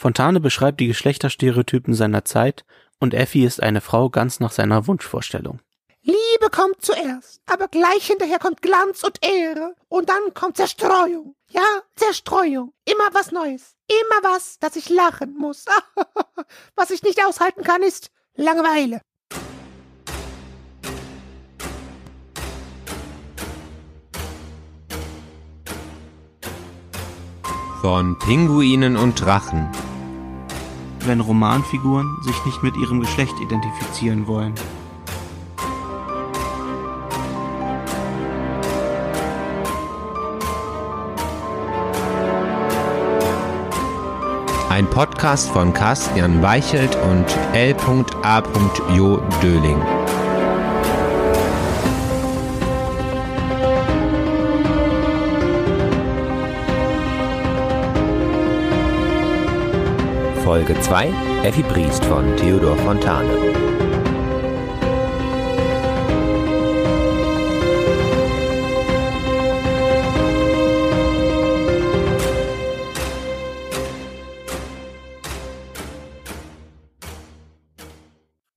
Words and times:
Fontane 0.00 0.38
beschreibt 0.38 0.78
die 0.78 0.86
Geschlechterstereotypen 0.86 1.92
seiner 1.92 2.24
Zeit 2.24 2.64
und 3.00 3.14
Effie 3.14 3.44
ist 3.44 3.60
eine 3.60 3.80
Frau 3.80 4.10
ganz 4.10 4.38
nach 4.38 4.52
seiner 4.52 4.86
Wunschvorstellung. 4.86 5.58
Liebe 6.02 6.50
kommt 6.52 6.80
zuerst, 6.84 7.42
aber 7.46 7.66
gleich 7.66 8.06
hinterher 8.06 8.38
kommt 8.38 8.62
Glanz 8.62 9.02
und 9.02 9.18
Ehre 9.26 9.74
und 9.88 10.08
dann 10.08 10.34
kommt 10.34 10.56
Zerstreuung. 10.56 11.34
Ja, 11.50 11.64
Zerstreuung. 11.96 12.72
Immer 12.84 13.12
was 13.12 13.32
Neues. 13.32 13.74
Immer 13.88 14.32
was, 14.32 14.60
dass 14.60 14.76
ich 14.76 14.88
lachen 14.88 15.34
muss. 15.36 15.64
was 16.76 16.92
ich 16.92 17.02
nicht 17.02 17.20
aushalten 17.26 17.64
kann, 17.64 17.82
ist 17.82 18.12
Langeweile. 18.36 19.00
Von 27.82 28.16
Pinguinen 28.20 28.96
und 28.96 29.20
Drachen. 29.20 29.68
Wenn 31.08 31.20
Romanfiguren 31.20 32.18
sich 32.20 32.44
nicht 32.44 32.62
mit 32.62 32.76
ihrem 32.76 33.00
Geschlecht 33.00 33.32
identifizieren 33.40 34.26
wollen. 34.26 34.52
Ein 44.68 44.84
Podcast 44.90 45.48
von 45.48 45.72
Carsten 45.72 46.42
Weichelt 46.42 46.94
und 46.96 47.24
L.A. 47.54 48.42
Jo 48.94 49.22
Döling. 49.42 49.80
Folge 60.48 60.80
2 60.80 61.12
Effi 61.44 61.62
Briest 61.62 62.02
von 62.06 62.34
Theodor 62.38 62.74
Fontane. 62.78 63.28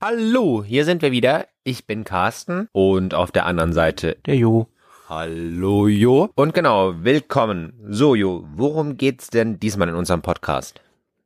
Hallo, 0.01 0.63
hier 0.63 0.85
sind 0.85 1.01
wir 1.01 1.11
wieder. 1.11 1.47
Ich 1.65 1.85
bin 1.87 2.05
Carsten 2.05 2.69
und 2.71 3.13
auf 3.13 3.33
der 3.33 3.45
anderen 3.45 3.73
Seite 3.73 4.15
Der 4.25 4.37
Jo. 4.37 4.69
Hallo 5.09 5.89
Jo. 5.89 6.29
Und 6.35 6.53
genau, 6.53 7.03
willkommen. 7.03 7.73
So 7.89 8.15
Jo, 8.15 8.47
worum 8.55 8.95
geht's 8.95 9.29
denn 9.29 9.59
diesmal 9.59 9.89
in 9.89 9.95
unserem 9.95 10.21
Podcast? 10.21 10.81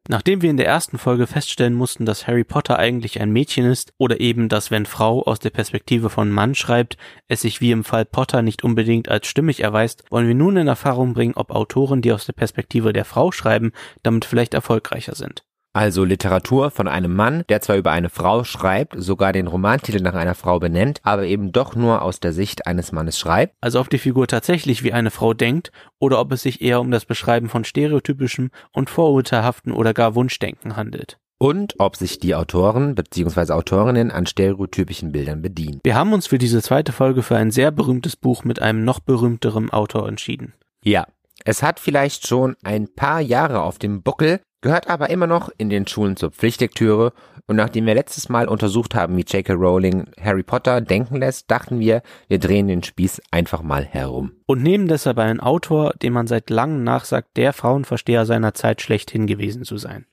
Nachdem 0.08 0.44
wir 0.44 0.52
in 0.52 0.58
der 0.58 0.68
ersten 0.68 1.00
Folge 1.00 1.26
feststellen 1.26 1.74
mussten, 1.74 2.06
dass 2.06 2.28
Harry 2.28 2.44
Potter 2.44 2.78
eigentlich 2.78 3.22
ein 3.22 3.32
Mädchen 3.32 3.66
ist 3.66 3.92
oder 3.98 4.20
eben, 4.20 4.50
dass 4.50 4.70
wenn 4.70 4.86
Frau 4.86 5.24
aus 5.24 5.40
der 5.40 5.50
Perspektive 5.50 6.12
von 6.12 6.30
Mann 6.30 6.54
schreibt, 6.54 6.98
es 7.28 7.42
sich 7.42 7.60
wie 7.60 7.72
im 7.72 7.84
Fall 7.84 8.06
Potter 8.06 8.44
nicht 8.44 8.64
unbedingt 8.64 9.10
als 9.10 9.26
stimmig 9.26 9.62
erweist, 9.62 10.04
wollen 10.12 10.28
wir 10.28 10.36
nun 10.36 10.58
in 10.58 10.68
Erfahrung 10.68 11.14
bringen, 11.14 11.34
ob 11.36 11.50
Autoren, 11.50 12.04
die 12.04 12.12
aus 12.12 12.28
der 12.28 12.34
Perspektive 12.34 12.94
der 12.94 13.06
Frau 13.06 13.32
schreiben, 13.32 13.72
damit 14.04 14.26
vielleicht 14.26 14.54
erfolgreicher 14.54 15.16
sind. 15.16 15.44
Also 15.76 16.06
Literatur 16.06 16.72
von 16.72 16.88
einem 16.88 17.14
Mann, 17.14 17.44
der 17.50 17.60
zwar 17.60 17.76
über 17.76 17.92
eine 17.92 18.08
Frau 18.08 18.46
schreibt, 18.46 18.96
sogar 18.98 19.34
den 19.34 19.48
Romantitel 19.48 20.02
nach 20.02 20.14
einer 20.14 20.34
Frau 20.34 20.58
benennt, 20.58 21.02
aber 21.04 21.26
eben 21.26 21.52
doch 21.52 21.76
nur 21.76 22.02
aus 22.02 22.22
der 22.22 22.32
Sicht 22.32 22.66
eines 22.66 22.94
Mannes 22.94 23.20
schreibt. 23.20 23.56
Also 23.60 23.82
ob 23.82 23.90
die 23.90 23.98
Figur 23.98 24.26
tatsächlich 24.26 24.84
wie 24.84 24.94
eine 24.94 25.12
Frau 25.12 25.34
denkt 25.34 25.74
oder 26.00 26.22
ob 26.22 26.32
es 26.32 26.44
sich 26.44 26.62
eher 26.62 26.80
um 26.80 26.92
das 26.92 27.04
Beschreiben 27.04 27.50
von 27.50 27.66
stereotypischem 27.66 28.52
und 28.72 28.90
vorurteilhaften 28.90 29.74
oder 29.74 29.94
gar 29.94 30.16
Wunschdenken 30.16 30.78
handelt. 30.78 31.18
Und 31.40 31.76
ob 31.78 31.98
sich 31.98 32.20
die 32.20 32.36
Autoren 32.36 32.96
bzw. 32.96 33.52
Autorinnen 33.52 34.12
an 34.12 34.28
stereotypischen 34.28 35.12
Bildern 35.12 35.42
bedienen. 35.42 35.82
Wir 35.84 35.96
haben 35.96 36.14
uns 36.14 36.28
für 36.28 36.38
diese 36.38 36.62
zweite 36.62 36.94
Folge 36.94 37.22
für 37.22 37.36
ein 37.36 37.52
sehr 37.52 37.72
berühmtes 37.72 38.16
Buch 38.16 38.46
mit 38.46 38.62
einem 38.62 38.86
noch 38.86 39.02
berühmteren 39.02 39.70
Autor 39.72 40.08
entschieden. 40.08 40.54
Ja, 40.86 41.06
es 41.44 41.62
hat 41.62 41.82
vielleicht 41.82 42.28
schon 42.28 42.56
ein 42.64 42.88
paar 42.96 43.20
Jahre 43.20 43.62
auf 43.62 43.78
dem 43.78 44.04
Buckel, 44.04 44.40
gehört 44.66 44.90
aber 44.90 45.12
immer 45.12 45.28
noch 45.28 45.52
in 45.60 45.70
den 45.70 45.86
Schulen 45.86 46.18
zur 46.18 46.32
Pflichtlektüre 46.32 47.14
und 47.46 47.56
nachdem 47.56 47.86
wir 47.86 47.94
letztes 47.94 48.30
Mal 48.30 48.48
untersucht 48.48 48.96
haben, 48.96 49.16
wie 49.16 49.22
J.K. 49.22 49.54
Rowling 49.54 50.08
Harry 50.20 50.42
Potter 50.42 50.82
denken 50.82 51.18
lässt, 51.18 51.52
dachten 51.52 51.80
wir, 51.80 52.02
wir 52.30 52.40
drehen 52.40 52.68
den 52.68 52.82
Spieß 52.82 53.22
einfach 53.30 53.62
mal 53.62 53.86
herum. 53.86 54.32
Und 54.48 54.64
nehmen 54.64 54.88
deshalb 54.88 55.20
einen 55.20 55.40
Autor, 55.40 55.94
dem 56.02 56.14
man 56.14 56.26
seit 56.26 56.50
langem 56.50 56.84
nachsagt, 56.84 57.38
der 57.38 57.54
Frauenversteher 57.54 58.26
seiner 58.26 58.56
Zeit 58.56 58.82
schlechthin 58.82 59.28
gewesen 59.28 59.66
zu 59.66 59.78
sein. 59.78 60.08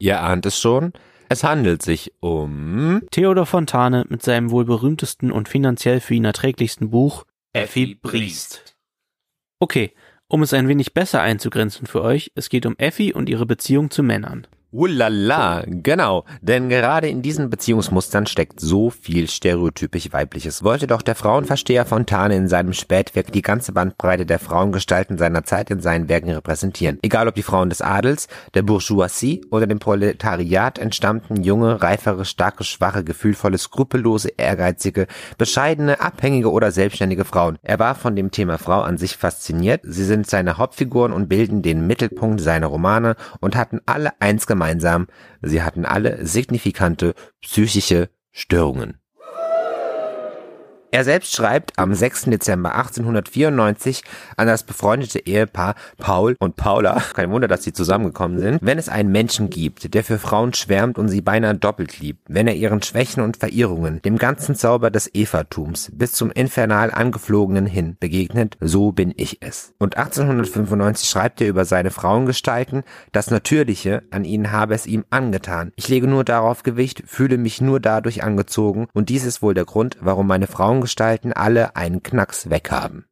Ihr 0.00 0.20
ahnt 0.20 0.46
es 0.46 0.58
schon, 0.58 0.94
es 1.28 1.44
handelt 1.44 1.82
sich 1.82 2.12
um 2.18 3.02
Theodor 3.12 3.46
Fontane 3.46 4.04
mit 4.08 4.24
seinem 4.24 4.50
wohl 4.50 4.64
berühmtesten 4.64 5.30
und 5.30 5.48
finanziell 5.48 6.00
für 6.00 6.14
ihn 6.14 6.24
erträglichsten 6.24 6.90
Buch 6.90 7.24
Effi 7.52 7.94
Briest. 7.94 8.74
Okay, 9.60 9.94
um 10.32 10.42
es 10.42 10.54
ein 10.54 10.66
wenig 10.66 10.94
besser 10.94 11.20
einzugrenzen 11.20 11.86
für 11.86 12.00
euch, 12.00 12.32
es 12.34 12.48
geht 12.48 12.64
um 12.64 12.74
Effi 12.78 13.12
und 13.12 13.28
ihre 13.28 13.44
Beziehung 13.44 13.90
zu 13.90 14.02
Männern. 14.02 14.46
Ulala, 14.74 15.64
genau, 15.66 16.24
denn 16.40 16.70
gerade 16.70 17.06
in 17.06 17.20
diesen 17.20 17.50
Beziehungsmustern 17.50 18.24
steckt 18.24 18.58
so 18.58 18.88
viel 18.88 19.28
stereotypisch 19.28 20.10
weibliches. 20.14 20.64
Wollte 20.64 20.86
doch 20.86 21.02
der 21.02 21.14
Frauenversteher 21.14 21.84
Fontane 21.84 22.36
in 22.36 22.48
seinem 22.48 22.72
Spätwerk 22.72 23.32
die 23.32 23.42
ganze 23.42 23.72
Bandbreite 23.72 24.24
der 24.24 24.38
Frauengestalten 24.38 25.18
seiner 25.18 25.44
Zeit 25.44 25.70
in 25.70 25.82
seinen 25.82 26.08
Werken 26.08 26.30
repräsentieren. 26.30 26.98
Egal 27.02 27.28
ob 27.28 27.34
die 27.34 27.42
Frauen 27.42 27.68
des 27.68 27.82
Adels, 27.82 28.28
der 28.54 28.62
Bourgeoisie 28.62 29.44
oder 29.50 29.66
dem 29.66 29.78
Proletariat 29.78 30.78
entstammten 30.78 31.42
junge, 31.42 31.82
reifere, 31.82 32.24
starke, 32.24 32.64
schwache, 32.64 33.04
gefühlvolle, 33.04 33.58
skrupellose, 33.58 34.30
ehrgeizige, 34.38 35.06
bescheidene, 35.36 36.00
abhängige 36.00 36.50
oder 36.50 36.70
selbstständige 36.70 37.26
Frauen. 37.26 37.58
Er 37.62 37.78
war 37.78 37.94
von 37.94 38.16
dem 38.16 38.30
Thema 38.30 38.56
Frau 38.56 38.80
an 38.80 38.96
sich 38.96 39.18
fasziniert, 39.18 39.82
sie 39.84 40.06
sind 40.06 40.26
seine 40.26 40.56
Hauptfiguren 40.56 41.12
und 41.12 41.28
bilden 41.28 41.60
den 41.60 41.86
Mittelpunkt 41.86 42.40
seiner 42.40 42.68
Romane 42.68 43.16
und 43.40 43.54
hatten 43.54 43.82
alle 43.84 44.18
eins 44.18 44.46
gemeinsam 44.46 44.61
gemeinsam, 44.62 45.08
sie 45.40 45.62
hatten 45.62 45.84
alle 45.84 46.24
signifikante 46.24 47.14
psychische 47.40 48.10
Störungen. 48.30 49.01
Er 50.94 51.04
selbst 51.04 51.34
schreibt 51.34 51.78
am 51.78 51.94
6. 51.94 52.24
Dezember 52.24 52.74
1894 52.74 54.04
an 54.36 54.46
das 54.46 54.62
befreundete 54.62 55.20
Ehepaar 55.20 55.74
Paul 55.96 56.36
und 56.38 56.56
Paula, 56.56 57.02
kein 57.14 57.30
Wunder, 57.30 57.48
dass 57.48 57.62
sie 57.62 57.72
zusammengekommen 57.72 58.38
sind, 58.38 58.58
wenn 58.60 58.76
es 58.76 58.90
einen 58.90 59.10
Menschen 59.10 59.48
gibt, 59.48 59.94
der 59.94 60.04
für 60.04 60.18
Frauen 60.18 60.52
schwärmt 60.52 60.98
und 60.98 61.08
sie 61.08 61.22
beinahe 61.22 61.54
doppelt 61.54 61.98
liebt, 61.98 62.20
wenn 62.28 62.46
er 62.46 62.56
ihren 62.56 62.82
Schwächen 62.82 63.22
und 63.22 63.38
Verirrungen, 63.38 64.02
dem 64.02 64.18
ganzen 64.18 64.54
Zauber 64.54 64.90
des 64.90 65.14
Evatums 65.14 65.90
bis 65.94 66.12
zum 66.12 66.30
infernal 66.30 66.90
angeflogenen 66.90 67.64
hin 67.64 67.96
begegnet, 67.98 68.58
so 68.60 68.92
bin 68.92 69.14
ich 69.16 69.38
es. 69.40 69.72
Und 69.78 69.96
1895 69.96 71.08
schreibt 71.08 71.40
er 71.40 71.48
über 71.48 71.64
seine 71.64 71.90
Frauengestalten, 71.90 72.82
das 73.12 73.30
Natürliche 73.30 74.02
an 74.10 74.26
ihnen 74.26 74.52
habe 74.52 74.74
es 74.74 74.86
ihm 74.86 75.06
angetan. 75.08 75.72
Ich 75.76 75.88
lege 75.88 76.06
nur 76.06 76.22
darauf 76.22 76.64
Gewicht, 76.64 77.02
fühle 77.06 77.38
mich 77.38 77.62
nur 77.62 77.80
dadurch 77.80 78.22
angezogen 78.22 78.88
und 78.92 79.08
dies 79.08 79.24
ist 79.24 79.40
wohl 79.40 79.54
der 79.54 79.64
Grund, 79.64 79.96
warum 79.98 80.26
meine 80.26 80.46
Frauen 80.46 80.81
Gestalten 80.82 81.32
alle 81.32 81.76
einen 81.76 82.02
Knacks 82.02 82.50
weghaben. 82.50 83.06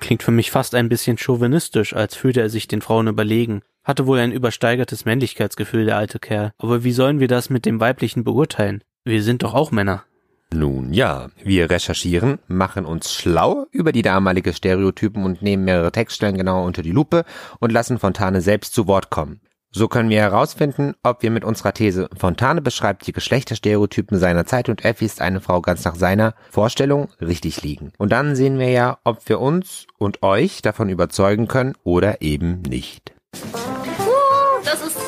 Klingt 0.00 0.22
für 0.22 0.30
mich 0.30 0.50
fast 0.50 0.74
ein 0.74 0.88
bisschen 0.88 1.18
chauvinistisch, 1.18 1.94
als 1.94 2.14
fühlte 2.14 2.40
er 2.40 2.48
sich 2.48 2.68
den 2.68 2.80
Frauen 2.80 3.08
überlegen. 3.08 3.62
Hatte 3.84 4.06
wohl 4.06 4.18
ein 4.18 4.32
übersteigertes 4.32 5.04
Männlichkeitsgefühl, 5.04 5.84
der 5.86 5.96
alte 5.96 6.18
Kerl. 6.18 6.52
Aber 6.58 6.84
wie 6.84 6.92
sollen 6.92 7.20
wir 7.20 7.28
das 7.28 7.50
mit 7.50 7.66
dem 7.66 7.80
Weiblichen 7.80 8.24
beurteilen? 8.24 8.84
Wir 9.04 9.22
sind 9.22 9.42
doch 9.42 9.54
auch 9.54 9.70
Männer. 9.70 10.04
Nun 10.52 10.94
ja, 10.94 11.28
wir 11.42 11.68
recherchieren, 11.68 12.38
machen 12.46 12.86
uns 12.86 13.12
schlau 13.12 13.66
über 13.70 13.92
die 13.92 14.00
damalige 14.00 14.54
Stereotypen 14.54 15.24
und 15.24 15.42
nehmen 15.42 15.64
mehrere 15.64 15.92
Textstellen 15.92 16.38
genauer 16.38 16.64
unter 16.64 16.80
die 16.80 16.92
Lupe 16.92 17.24
und 17.60 17.70
lassen 17.70 17.98
Fontane 17.98 18.40
selbst 18.40 18.72
zu 18.72 18.86
Wort 18.86 19.10
kommen. 19.10 19.40
So 19.70 19.86
können 19.86 20.08
wir 20.08 20.20
herausfinden, 20.20 20.94
ob 21.02 21.22
wir 21.22 21.30
mit 21.30 21.44
unserer 21.44 21.74
These 21.74 22.08
Fontane 22.16 22.62
beschreibt 22.62 23.06
die 23.06 23.12
Geschlechterstereotypen 23.12 24.18
seiner 24.18 24.46
Zeit 24.46 24.70
und 24.70 24.82
Effi 24.82 25.04
ist 25.04 25.20
eine 25.20 25.42
Frau 25.42 25.60
ganz 25.60 25.84
nach 25.84 25.94
seiner 25.94 26.34
Vorstellung 26.50 27.08
richtig 27.20 27.62
liegen. 27.62 27.92
Und 27.98 28.10
dann 28.10 28.34
sehen 28.34 28.58
wir 28.58 28.70
ja, 28.70 28.98
ob 29.04 29.28
wir 29.28 29.40
uns 29.40 29.86
und 29.98 30.22
euch 30.22 30.62
davon 30.62 30.88
überzeugen 30.88 31.48
können 31.48 31.74
oder 31.84 32.22
eben 32.22 32.62
nicht. 32.62 33.12
Uh, 33.34 34.64
das 34.64 34.80
ist, 34.80 34.98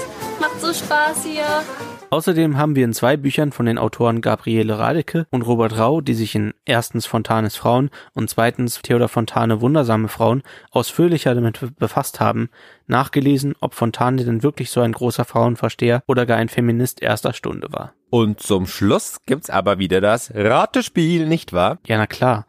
macht 0.41 0.61
so 0.61 0.75
Spaß 0.75 1.25
hier. 1.25 1.63
Außerdem 2.13 2.59
haben 2.59 2.75
wir 2.75 2.85
in 2.85 2.93
zwei 2.93 3.17
Büchern 3.17 3.53
von 3.53 3.67
den 3.67 3.79
Autoren 3.79 4.21
Gabriele 4.21 4.81
Radeke 4.81 5.29
und 5.31 5.43
Robert 5.43 5.79
Rau, 5.79 6.01
die 6.01 6.15
sich 6.15 6.35
in 6.35 6.53
erstens 6.65 7.07
Fontanes 7.07 7.55
Frauen 7.55 7.89
und 8.15 8.29
zweitens 8.29 8.83
Theodor 8.83 9.09
Fontane 9.09 9.61
Wundersame 9.61 10.09
Frauen 10.09 10.43
ausführlicher 10.73 11.37
damit 11.37 11.79
befasst 11.79 12.19
haben, 12.19 12.49
nachgelesen, 12.89 13.55
ob 13.61 13.75
Fontane 13.75 14.25
denn 14.25 14.43
wirklich 14.43 14.71
so 14.71 14.81
ein 14.81 14.91
großer 14.91 15.25
Frauenversteher 15.25 16.03
oder 16.09 16.27
gar 16.27 16.39
ein 16.39 16.49
Feminist 16.49 17.01
erster 17.01 17.33
Stunde 17.33 17.69
war. 17.71 17.93
Und 18.11 18.41
zum 18.41 18.67
Schluss 18.67 19.19
gibt's 19.25 19.49
aber 19.49 19.79
wieder 19.79 20.01
das 20.01 20.33
Ratespiel, 20.35 21.29
nicht 21.29 21.53
wahr? 21.53 21.79
Ja, 21.87 21.97
na 21.97 22.09
klar. 22.09 22.47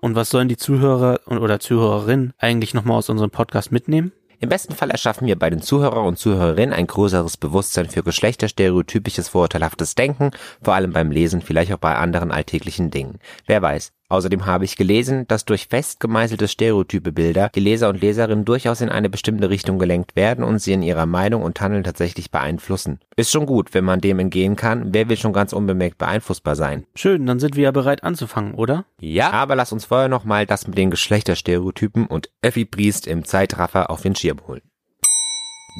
Und 0.00 0.16
was 0.16 0.30
sollen 0.30 0.48
die 0.48 0.56
Zuhörer 0.56 1.20
oder 1.26 1.60
Zuhörerinnen 1.60 2.32
eigentlich 2.38 2.74
nochmal 2.74 2.98
aus 2.98 3.08
unserem 3.08 3.30
Podcast 3.30 3.70
mitnehmen? 3.70 4.10
Im 4.42 4.48
besten 4.48 4.74
Fall 4.74 4.90
erschaffen 4.90 5.26
wir 5.26 5.38
bei 5.38 5.50
den 5.50 5.60
Zuhörer 5.60 6.02
und 6.02 6.18
Zuhörerinnen 6.18 6.72
ein 6.72 6.86
größeres 6.86 7.36
Bewusstsein 7.36 7.90
für 7.90 8.02
geschlechterstereotypisches 8.02 9.28
vorurteilhaftes 9.28 9.94
Denken, 9.94 10.30
vor 10.62 10.74
allem 10.74 10.94
beim 10.94 11.10
Lesen, 11.10 11.42
vielleicht 11.42 11.74
auch 11.74 11.78
bei 11.78 11.94
anderen 11.94 12.32
alltäglichen 12.32 12.90
Dingen. 12.90 13.18
Wer 13.46 13.60
weiß, 13.60 13.92
Außerdem 14.10 14.44
habe 14.44 14.64
ich 14.64 14.76
gelesen, 14.76 15.26
dass 15.28 15.44
durch 15.44 15.68
fest 15.68 16.00
gemeißelte 16.00 16.48
Stereotype 16.48 17.12
Bilder 17.12 17.48
die 17.54 17.60
Leser 17.60 17.88
und 17.88 18.00
Leserinnen 18.00 18.44
durchaus 18.44 18.80
in 18.80 18.88
eine 18.88 19.08
bestimmte 19.08 19.50
Richtung 19.50 19.78
gelenkt 19.78 20.16
werden 20.16 20.42
und 20.42 20.58
sie 20.58 20.72
in 20.72 20.82
ihrer 20.82 21.06
Meinung 21.06 21.42
und 21.42 21.60
Handeln 21.60 21.84
tatsächlich 21.84 22.32
beeinflussen. 22.32 22.98
Ist 23.14 23.30
schon 23.30 23.46
gut, 23.46 23.72
wenn 23.72 23.84
man 23.84 24.00
dem 24.00 24.18
entgehen 24.18 24.56
kann. 24.56 24.92
Wer 24.92 25.08
will 25.08 25.16
schon 25.16 25.32
ganz 25.32 25.52
unbemerkt 25.52 25.96
beeinflussbar 25.96 26.56
sein? 26.56 26.86
Schön, 26.96 27.24
dann 27.24 27.38
sind 27.38 27.54
wir 27.54 27.64
ja 27.64 27.70
bereit 27.70 28.02
anzufangen, 28.02 28.54
oder? 28.54 28.84
Ja, 29.00 29.30
aber 29.30 29.54
lass 29.54 29.72
uns 29.72 29.84
vorher 29.84 30.08
nochmal 30.08 30.44
das 30.44 30.66
mit 30.66 30.76
den 30.76 30.90
Geschlechterstereotypen 30.90 32.06
und 32.06 32.30
Effi 32.42 32.64
Priest 32.64 33.06
im 33.06 33.24
Zeitraffer 33.24 33.90
auf 33.90 34.02
den 34.02 34.16
Schirm 34.16 34.40
holen. 34.48 34.62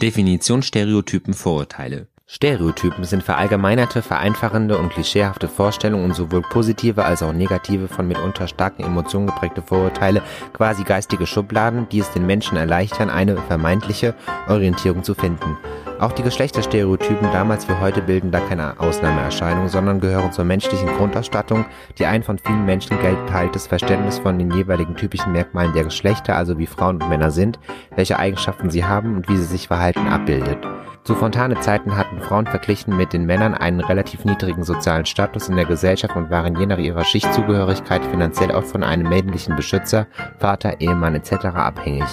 Definition 0.00 0.62
Stereotypen 0.62 1.35
Vorurteile 1.35 2.06
Stereotypen 2.32 3.03
sind 3.03 3.25
verallgemeinerte, 3.25 4.03
vereinfachende 4.03 4.79
und 4.79 4.91
klischeehafte 4.91 5.49
Vorstellungen 5.49 6.05
und 6.05 6.15
sowohl 6.15 6.43
positive 6.43 7.05
als 7.05 7.25
auch 7.25 7.32
negative, 7.32 7.88
von 7.88 8.06
mitunter 8.06 8.47
starken 8.47 8.85
Emotionen 8.85 9.27
geprägte 9.27 9.62
Vorurteile, 9.62 10.23
quasi 10.53 10.85
geistige 10.85 11.27
Schubladen, 11.27 11.88
die 11.88 11.99
es 11.99 12.12
den 12.12 12.27
Menschen 12.27 12.56
erleichtern, 12.56 13.11
eine 13.11 13.37
vermeintliche 13.37 14.15
Orientierung 14.49 15.03
zu 15.03 15.15
finden. 15.15 15.59
Auch 15.99 16.12
die 16.12 16.23
Geschlechterstereotypen 16.23 17.32
damals 17.32 17.69
wie 17.69 17.75
heute 17.75 18.00
bilden 18.00 18.31
da 18.31 18.38
keine 18.38 18.79
Ausnahmeerscheinung, 18.79 19.67
sondern 19.67 19.99
gehören 19.99 20.31
zur 20.31 20.44
menschlichen 20.44 20.88
Grundausstattung, 20.97 21.67
die 21.99 22.06
ein 22.06 22.23
von 22.23 22.38
vielen 22.38 22.65
Menschen 22.65 22.97
geteiltes 23.00 23.67
Verständnis 23.67 24.21
von 24.21 24.38
den 24.38 24.53
jeweiligen 24.53 24.94
typischen 24.94 25.32
Merkmalen 25.32 25.73
der 25.73 25.82
Geschlechter, 25.82 26.37
also 26.37 26.59
wie 26.59 26.67
Frauen 26.67 27.03
und 27.03 27.09
Männer 27.09 27.32
sind, 27.32 27.59
welche 27.97 28.21
Eigenschaften 28.21 28.71
sie 28.71 28.85
haben 28.85 29.17
und 29.17 29.29
wie 29.29 29.37
sie 29.37 29.47
sich 29.47 29.67
verhalten, 29.67 30.06
abbildet. 30.06 30.65
Zu 31.02 31.14
Fontane-Zeiten 31.14 31.97
hatten 31.97 32.20
Frauen 32.20 32.47
verglichen 32.47 32.94
mit 32.94 33.14
den 33.14 33.25
Männern 33.25 33.55
einen 33.55 33.81
relativ 33.81 34.26
niedrigen 34.26 34.62
sozialen 34.64 35.06
Status 35.06 35.49
in 35.49 35.56
der 35.56 35.64
Gesellschaft 35.64 36.14
und 36.14 36.31
waren 36.31 36.56
je 36.56 36.67
nach 36.67 36.79
ihrer 36.79 37.05
Schichtzugehörigkeit 37.05 38.05
finanziell 38.05 38.50
oft 38.50 38.69
von 38.69 38.82
einem 38.82 39.08
männlichen 39.08 39.56
Beschützer, 39.56 40.06
Vater, 40.38 40.79
Ehemann 40.81 41.14
etc. 41.14 41.47
abhängig. 41.47 42.05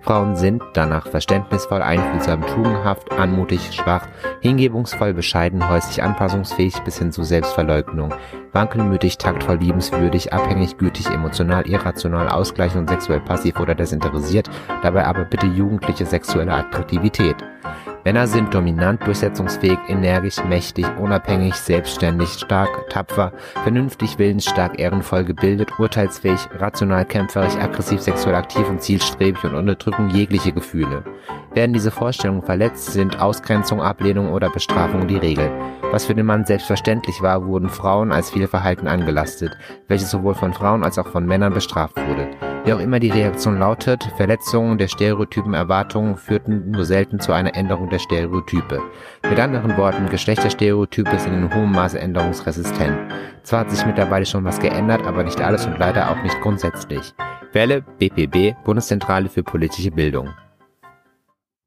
Frauen 0.00 0.36
sind 0.36 0.62
danach 0.74 1.08
verständnisvoll, 1.08 1.82
einfühlsam, 1.82 2.46
tugendhaft, 2.46 3.10
anmutig, 3.10 3.74
schwach, 3.74 4.06
hingebungsvoll, 4.40 5.12
bescheiden, 5.12 5.68
häuslich 5.68 6.04
anpassungsfähig 6.04 6.78
bis 6.84 6.98
hin 6.98 7.10
zu 7.10 7.24
Selbstverleugnung, 7.24 8.14
wankelmütig, 8.52 9.18
taktvoll, 9.18 9.56
liebenswürdig, 9.56 10.32
abhängig, 10.32 10.78
gütig, 10.78 11.10
emotional, 11.10 11.66
irrational, 11.68 12.28
ausgleichend 12.28 12.82
und 12.82 12.90
sexuell 12.90 13.20
passiv 13.20 13.58
oder 13.58 13.74
desinteressiert, 13.74 14.48
dabei 14.82 15.04
aber 15.04 15.24
bitte 15.24 15.46
jugendliche 15.46 16.06
sexuelle 16.06 16.52
Attraktivität. 16.52 17.36
Männer 18.06 18.28
sind 18.28 18.54
dominant, 18.54 19.04
durchsetzungsfähig, 19.04 19.80
energisch, 19.88 20.36
mächtig, 20.44 20.86
unabhängig, 21.00 21.56
selbstständig, 21.56 22.28
stark, 22.28 22.88
tapfer, 22.88 23.32
vernünftig, 23.64 24.16
willensstark, 24.16 24.78
ehrenvoll 24.78 25.24
gebildet, 25.24 25.76
urteilsfähig, 25.80 26.38
rational, 26.56 27.04
kämpferisch, 27.04 27.56
aggressiv, 27.56 28.00
sexuell 28.00 28.36
aktiv 28.36 28.64
und 28.70 28.80
zielstrebig 28.80 29.42
und 29.42 29.56
unterdrücken 29.56 30.10
jegliche 30.10 30.52
Gefühle. 30.52 31.02
Werden 31.54 31.72
diese 31.72 31.90
Vorstellungen 31.90 32.42
verletzt, 32.42 32.92
sind 32.92 33.20
Ausgrenzung, 33.20 33.82
Ablehnung 33.82 34.32
oder 34.32 34.50
Bestrafung 34.50 35.08
die 35.08 35.16
Regel. 35.16 35.50
Was 35.90 36.04
für 36.04 36.14
den 36.14 36.26
Mann 36.26 36.44
selbstverständlich 36.44 37.22
war, 37.22 37.44
wurden 37.44 37.68
Frauen 37.68 38.12
als 38.12 38.30
Fehlverhalten 38.30 38.86
angelastet, 38.86 39.58
welches 39.88 40.12
sowohl 40.12 40.36
von 40.36 40.52
Frauen 40.52 40.84
als 40.84 40.96
auch 41.00 41.08
von 41.08 41.26
Männern 41.26 41.54
bestraft 41.54 41.96
wurde. 41.96 42.28
Wie 42.66 42.72
auch 42.72 42.80
immer 42.80 42.98
die 42.98 43.10
Reaktion 43.10 43.60
lautet, 43.60 44.02
Verletzungen 44.16 44.76
der 44.76 44.88
Stereotypen 44.88 45.54
Erwartungen 45.54 46.16
führten 46.16 46.72
nur 46.72 46.84
selten 46.84 47.20
zu 47.20 47.30
einer 47.30 47.54
Änderung 47.54 47.88
der 47.90 48.00
Stereotype. 48.00 48.82
Mit 49.22 49.38
anderen 49.38 49.76
Worten, 49.76 50.08
Geschlechterstereotype 50.08 51.16
sind 51.16 51.32
in 51.32 51.54
hohem 51.54 51.70
Maße 51.70 51.96
änderungsresistent. 51.96 52.98
Zwar 53.44 53.60
hat 53.60 53.70
sich 53.70 53.86
mittlerweile 53.86 54.26
schon 54.26 54.44
was 54.44 54.58
geändert, 54.58 55.06
aber 55.06 55.22
nicht 55.22 55.40
alles 55.40 55.64
und 55.64 55.78
leider 55.78 56.10
auch 56.10 56.20
nicht 56.24 56.40
grundsätzlich. 56.40 57.14
Welle 57.52 57.82
BPB, 57.82 58.56
Bundeszentrale 58.64 59.28
für 59.28 59.44
politische 59.44 59.92
Bildung. 59.92 60.34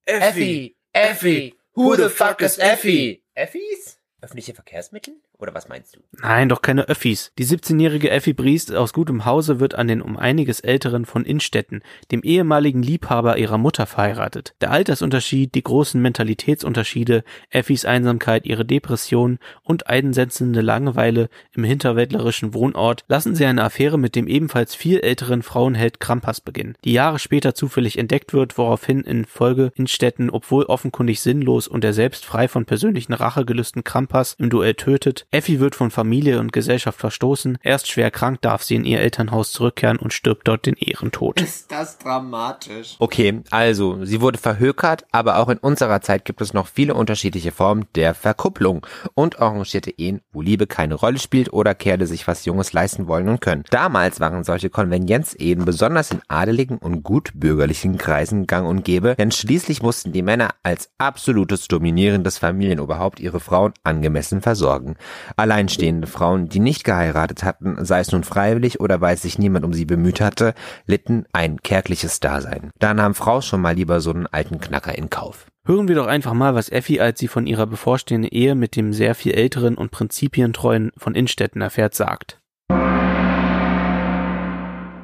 Effi, 0.04 0.76
Effi, 0.92 1.56
who 1.76 1.96
the 1.96 2.10
fuck 2.10 2.42
is 2.42 2.58
Effi? 2.58 3.24
Effis? 3.36 4.02
Öffentliche 4.20 4.54
Verkehrsmittel? 4.54 5.14
Oder 5.40 5.54
was 5.54 5.70
meinst 5.70 5.96
du? 5.96 6.02
Nein, 6.22 6.50
doch 6.50 6.62
keine 6.62 6.90
Öffis. 6.90 7.32
Die 7.38 7.46
17-jährige 7.46 8.10
Effi 8.10 8.34
Briest 8.34 8.76
aus 8.76 8.92
gutem 8.92 9.24
Hause 9.24 9.62
wird 9.62 9.74
an 9.74 9.88
den 9.88 10.02
um 10.02 10.18
einiges 10.18 10.60
älteren 10.60 11.06
von 11.06 11.24
Innstetten, 11.24 11.82
dem 12.12 12.24
ehemaligen 12.24 12.84
Liebhaber 12.84 13.38
ihrer 13.38 13.58
Mutter, 13.58 13.86
verheiratet. 13.86 14.54
Der 14.60 14.72
Altersunterschied, 14.72 15.56
die 15.56 15.64
großen 15.64 16.02
Mentalitätsunterschiede, 16.02 17.24
Effis 17.50 17.86
Einsamkeit, 17.86 18.46
ihre 18.46 18.66
Depression 18.66 19.40
und 19.64 19.88
einsetzende 19.88 20.60
Langeweile 20.60 21.30
im 21.54 21.64
hinterwäldlerischen 21.64 22.54
Wohnort 22.54 23.06
lassen 23.08 23.34
sie 23.34 23.46
eine 23.46 23.64
Affäre 23.64 23.98
mit 23.98 24.16
dem 24.16 24.28
ebenfalls 24.28 24.76
viel 24.76 25.00
älteren 25.00 25.42
Frauenheld 25.42 26.02
Krampas 26.02 26.42
beginnen, 26.42 26.76
die 26.84 26.94
Jahre 26.94 27.18
später 27.18 27.56
zufällig 27.56 27.98
entdeckt 27.98 28.34
wird, 28.34 28.58
woraufhin 28.58 29.02
in 29.02 29.24
Folge 29.24 29.72
Innstetten, 29.76 30.30
obwohl 30.30 30.66
offenkundig 30.66 31.22
sinnlos 31.22 31.70
und 31.70 31.86
er 31.86 31.94
selbst 31.94 32.26
frei 32.26 32.50
von 32.50 32.66
persönlichen 32.66 33.14
Rachegelüsten 33.14 33.86
Krampas 33.86 34.36
im 34.38 34.50
Duell 34.50 34.74
tötet, 34.74 35.28
Effi 35.32 35.60
wird 35.60 35.76
von 35.76 35.92
Familie 35.92 36.40
und 36.40 36.52
Gesellschaft 36.52 37.00
verstoßen. 37.00 37.60
Erst 37.62 37.88
schwer 37.88 38.10
krank 38.10 38.42
darf 38.42 38.64
sie 38.64 38.74
in 38.74 38.84
ihr 38.84 39.00
Elternhaus 39.00 39.52
zurückkehren 39.52 39.98
und 39.98 40.12
stirbt 40.12 40.48
dort 40.48 40.66
den 40.66 40.74
Ehrentod. 40.74 41.40
Ist 41.40 41.72
das 41.72 42.00
dramatisch? 42.00 42.96
Okay, 42.98 43.42
also, 43.52 44.04
sie 44.06 44.22
wurde 44.22 44.40
verhökert, 44.40 45.06
aber 45.12 45.38
auch 45.38 45.50
in 45.50 45.60
unserer 45.60 46.02
Zeit 46.02 46.26
gibt 46.26 46.42
es 46.42 46.54
noch 46.54 46.66
viele 46.66 46.96
unterschiedliche 46.96 47.52
Formen 47.52 47.86
der 47.94 48.16
Verkupplung 48.16 48.88
und 49.14 49.40
arrangierte 49.40 49.92
Ehen, 49.92 50.22
wo 50.32 50.42
Liebe 50.42 50.66
keine 50.66 50.96
Rolle 50.96 51.20
spielt 51.20 51.54
oder 51.54 51.76
Kerle 51.76 52.08
sich 52.08 52.28
was 52.28 52.46
Junges 52.46 52.74
leisten 52.74 53.08
wollen 53.08 53.30
und 53.30 53.40
können. 53.40 53.66
Damals 53.70 54.20
waren 54.20 54.44
solche 54.44 54.72
Konvenienzehen 54.72 55.64
besonders 55.64 56.10
in 56.10 56.22
adeligen 56.28 56.80
und 56.80 57.04
gutbürgerlichen 57.04 58.00
Kreisen 58.00 58.48
gang 58.48 58.68
und 58.68 58.84
gäbe, 58.84 59.14
denn 59.14 59.32
schließlich 59.32 59.84
mussten 59.84 60.12
die 60.12 60.24
Männer 60.24 60.56
als 60.64 60.90
absolutes 60.98 61.68
dominierendes 61.68 62.40
Familienoberhaupt 62.40 63.20
ihre 63.20 63.40
Frauen 63.40 63.74
angemessen 63.84 64.42
versorgen. 64.42 64.96
Alleinstehende 65.36 66.08
Frauen, 66.08 66.50
die 66.50 66.60
nicht 66.60 66.84
geheiratet 66.84 67.44
hatten, 67.44 67.84
sei 67.84 68.00
es 68.00 68.12
nun 68.12 68.24
freiwillig 68.24 68.80
oder 68.80 69.02
weil 69.02 69.18
sich 69.18 69.38
niemand 69.40 69.66
um 69.66 69.74
sie 69.74 69.86
bemüht 69.86 70.22
hatte, 70.22 70.54
litten 70.86 71.26
ein 71.34 71.62
kärgliches 71.62 72.20
Dasein. 72.20 72.72
Da 72.80 72.94
nahm 72.94 73.16
Frau 73.16 73.42
schon 73.42 73.62
mal 73.62 73.76
lieber 73.76 74.02
so 74.02 74.12
einen 74.12 74.28
alten 74.28 74.60
Knacker 74.60 74.98
in 74.98 75.10
Kauf. 75.10 75.48
Hören 75.66 75.88
wir 75.88 75.96
doch 75.96 76.08
einfach 76.08 76.34
mal, 76.34 76.56
was 76.56 76.70
Effi, 76.70 77.00
als 77.00 77.20
sie 77.20 77.28
von 77.28 77.46
ihrer 77.46 77.68
bevorstehenden 77.68 78.32
Ehe 78.32 78.56
mit 78.56 78.76
dem 78.76 78.94
sehr 78.94 79.14
viel 79.14 79.34
älteren 79.34 79.76
und 79.76 79.92
prinzipientreuen 79.92 80.92
von 80.98 81.16
Innstetten 81.16 81.62
erfährt, 81.62 81.94
sagt. 81.94 82.40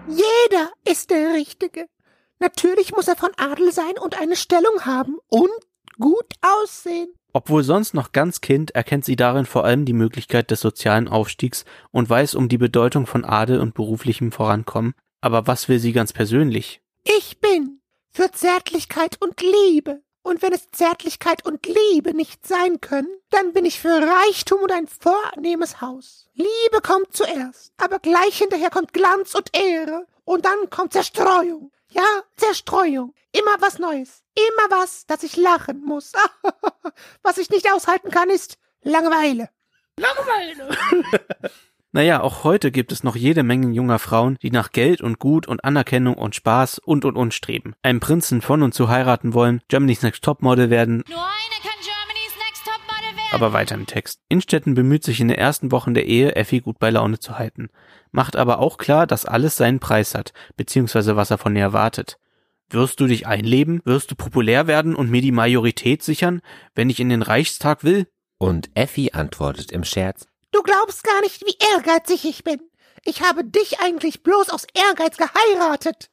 Jeder 0.07 0.69
ist 0.89 1.11
der 1.11 1.33
Richtige. 1.33 1.85
Natürlich 2.39 2.93
muss 2.93 3.07
er 3.07 3.15
von 3.15 3.31
Adel 3.37 3.71
sein 3.71 3.93
und 4.01 4.19
eine 4.19 4.35
Stellung 4.35 4.85
haben 4.85 5.17
und 5.29 5.51
gut 5.99 6.33
aussehen. 6.41 7.13
Obwohl 7.35 7.65
sonst 7.65 7.93
noch 7.93 8.13
ganz 8.13 8.39
Kind, 8.39 8.71
erkennt 8.71 9.03
sie 9.03 9.17
darin 9.17 9.45
vor 9.45 9.65
allem 9.65 9.83
die 9.83 9.91
Möglichkeit 9.91 10.51
des 10.51 10.61
sozialen 10.61 11.09
Aufstiegs 11.09 11.65
und 11.91 12.09
weiß 12.09 12.33
um 12.33 12.47
die 12.47 12.57
Bedeutung 12.57 13.07
von 13.07 13.25
Adel 13.25 13.59
und 13.59 13.73
beruflichem 13.73 14.31
Vorankommen. 14.31 14.93
Aber 15.19 15.45
was 15.45 15.67
will 15.67 15.79
sie 15.79 15.91
ganz 15.91 16.13
persönlich? 16.13 16.79
Ich 17.03 17.41
bin 17.41 17.81
für 18.09 18.31
Zärtlichkeit 18.31 19.17
und 19.21 19.41
Liebe. 19.41 20.01
Und 20.23 20.41
wenn 20.41 20.53
es 20.53 20.71
Zärtlichkeit 20.71 21.45
und 21.45 21.67
Liebe 21.67 22.13
nicht 22.13 22.47
sein 22.47 22.79
können, 22.79 23.09
dann 23.31 23.51
bin 23.51 23.65
ich 23.65 23.81
für 23.81 23.89
Reichtum 23.89 24.61
und 24.61 24.71
ein 24.71 24.87
vornehmes 24.87 25.81
Haus. 25.81 26.29
Liebe 26.35 26.81
kommt 26.81 27.11
zuerst, 27.11 27.73
aber 27.75 27.99
gleich 27.99 28.37
hinterher 28.37 28.69
kommt 28.69 28.93
Glanz 28.93 29.35
und 29.35 29.49
Ehre 29.53 30.07
und 30.23 30.45
dann 30.45 30.69
kommt 30.69 30.93
Zerstreuung. 30.93 31.73
Ja, 31.89 32.23
Zerstreuung. 32.37 33.13
Immer 33.33 33.55
was 33.59 33.77
Neues. 33.77 34.23
Immer 34.35 34.81
was, 34.81 35.05
dass 35.05 35.23
ich 35.23 35.35
lachen 35.35 35.83
muss. 35.83 36.13
was 37.23 37.37
ich 37.37 37.49
nicht 37.49 37.71
aushalten 37.71 38.11
kann, 38.11 38.29
ist 38.29 38.57
Langeweile. 38.81 39.49
Langeweile. 39.97 40.77
naja, 41.91 42.21
auch 42.21 42.43
heute 42.43 42.71
gibt 42.71 42.91
es 42.91 43.03
noch 43.03 43.15
jede 43.15 43.43
Menge 43.43 43.71
junger 43.73 43.99
Frauen, 43.99 44.37
die 44.41 44.51
nach 44.51 44.71
Geld 44.71 45.01
und 45.01 45.19
Gut 45.19 45.47
und 45.47 45.63
Anerkennung 45.63 46.15
und 46.15 46.35
Spaß 46.35 46.79
und 46.79 47.05
und 47.05 47.15
und 47.15 47.33
streben. 47.33 47.75
Einen 47.81 47.99
Prinzen 47.99 48.41
von 48.41 48.61
und 48.61 48.73
zu 48.73 48.89
heiraten 48.89 49.33
wollen, 49.33 49.61
Germany's 49.69 50.03
Next 50.03 50.23
Topmodel 50.23 50.69
werden. 50.69 51.03
Nur 51.07 51.17
eine 51.17 51.61
kann 51.63 51.79
Germany's 51.81 52.35
Next 52.37 52.65
Topmodel 52.65 53.17
werden. 53.17 53.33
Aber 53.33 53.53
weiter 53.53 53.75
im 53.75 53.87
Text. 53.87 54.21
Innstetten 54.29 54.75
bemüht 54.75 55.03
sich 55.03 55.19
in 55.19 55.29
den 55.29 55.37
ersten 55.37 55.71
Wochen 55.71 55.93
der 55.93 56.05
Ehe, 56.05 56.35
Effi 56.35 56.59
gut 56.59 56.77
bei 56.77 56.89
Laune 56.89 57.19
zu 57.19 57.39
halten. 57.39 57.69
Macht 58.11 58.35
aber 58.35 58.59
auch 58.59 58.77
klar, 58.77 59.07
dass 59.07 59.25
alles 59.25 59.57
seinen 59.57 59.79
Preis 59.79 60.13
hat, 60.13 60.33
beziehungsweise 60.57 61.15
was 61.15 61.31
er 61.31 61.37
von 61.37 61.55
ihr 61.55 61.63
erwartet. 61.63 62.19
Wirst 62.69 62.99
du 62.99 63.05
dich 63.05 63.27
einleben? 63.27 63.81
Wirst 63.85 64.09
du 64.09 64.15
populär 64.15 64.65
werden 64.65 64.95
und 64.95 65.11
mir 65.11 65.21
die 65.21 65.31
Majorität 65.31 66.01
sichern, 66.01 66.41
wenn 66.73 66.89
ich 66.89 66.99
in 66.99 67.09
den 67.09 67.21
Reichstag 67.21 67.83
will? 67.83 68.07
Und 68.39 68.69
Effi 68.73 69.11
antwortet 69.13 69.71
im 69.71 69.83
Scherz. 69.83 70.27
Du 70.51 70.63
glaubst 70.63 71.03
gar 71.03 71.21
nicht, 71.21 71.41
wie 71.41 71.55
ehrgeizig 71.73 72.25
ich 72.25 72.43
bin. 72.43 72.59
Ich 73.03 73.21
habe 73.21 73.45
dich 73.45 73.79
eigentlich 73.81 74.23
bloß 74.23 74.49
aus 74.49 74.65
Ehrgeiz 74.73 75.17
geheiratet. 75.17 76.09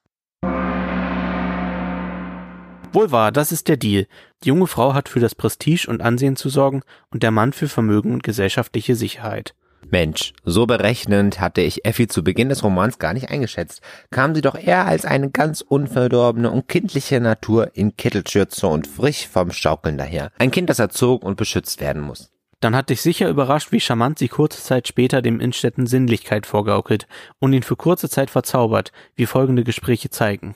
Wohl 2.93 3.11
wahr, 3.11 3.33
das 3.33 3.51
ist 3.51 3.69
der 3.69 3.79
Deal. 3.79 4.07
Die 4.45 4.49
junge 4.49 4.67
Frau 4.67 4.93
hat 4.93 5.09
für 5.09 5.21
das 5.21 5.35
Prestige 5.35 5.89
und 5.89 6.03
Ansehen 6.03 6.37
zu 6.37 6.51
sorgen 6.51 6.83
und 7.11 7.23
der 7.23 7.31
Mann 7.31 7.55
für 7.55 7.69
Vermögen 7.69 8.13
und 8.13 8.23
gesellschaftliche 8.23 8.95
Sicherheit. 8.95 9.55
Mensch, 9.91 10.33
so 10.45 10.67
berechnend 10.67 11.41
hatte 11.41 11.61
ich 11.61 11.85
Effi 11.85 12.07
zu 12.07 12.25
Beginn 12.25 12.49
des 12.49 12.63
Romans 12.65 12.99
gar 12.99 13.13
nicht 13.13 13.31
eingeschätzt. 13.31 13.83
Kam 14.11 14.35
sie 14.35 14.41
doch 14.41 14.55
eher 14.55 14.87
als 14.87 15.05
eine 15.05 15.31
ganz 15.31 15.61
unverdorbene 15.61 16.51
und 16.51 16.69
kindliche 16.69 17.21
Natur 17.21 17.71
in 17.75 17.97
Kittelschürze 17.97 18.67
und 18.67 18.87
frisch 18.87 19.29
vom 19.29 19.53
Schaukeln 19.53 19.99
daher. 19.99 20.31
Ein 20.39 20.51
Kind, 20.51 20.71
das 20.71 20.79
erzogen 20.79 21.27
und 21.27 21.37
beschützt 21.37 21.81
werden 21.81 22.03
muss. 22.03 22.31
Dann 22.61 22.77
hat 22.77 22.91
dich 22.91 23.03
sicher 23.03 23.29
überrascht, 23.29 23.73
wie 23.73 23.81
charmant 23.81 24.21
sie 24.21 24.29
kurze 24.29 24.63
Zeit 24.63 24.87
später 24.87 25.21
dem 25.21 25.41
Innstetten 25.41 25.87
Sinnlichkeit 25.87 26.47
vorgaukelt 26.47 27.09
und 27.41 27.53
ihn 27.53 27.65
für 27.65 27.75
kurze 27.75 28.09
Zeit 28.09 28.31
verzaubert, 28.31 28.93
wie 29.17 29.27
folgende 29.27 29.65
Gespräche 29.65 30.11
zeigen. 30.11 30.55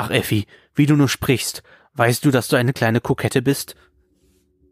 Ach 0.00 0.10
Effi, 0.10 0.46
wie 0.74 0.86
du 0.86 0.96
nur 0.96 1.08
sprichst. 1.08 1.62
Weißt 1.94 2.24
du, 2.24 2.30
dass 2.30 2.46
du 2.46 2.56
eine 2.56 2.72
kleine 2.72 3.00
Kokette 3.00 3.42
bist? 3.42 3.74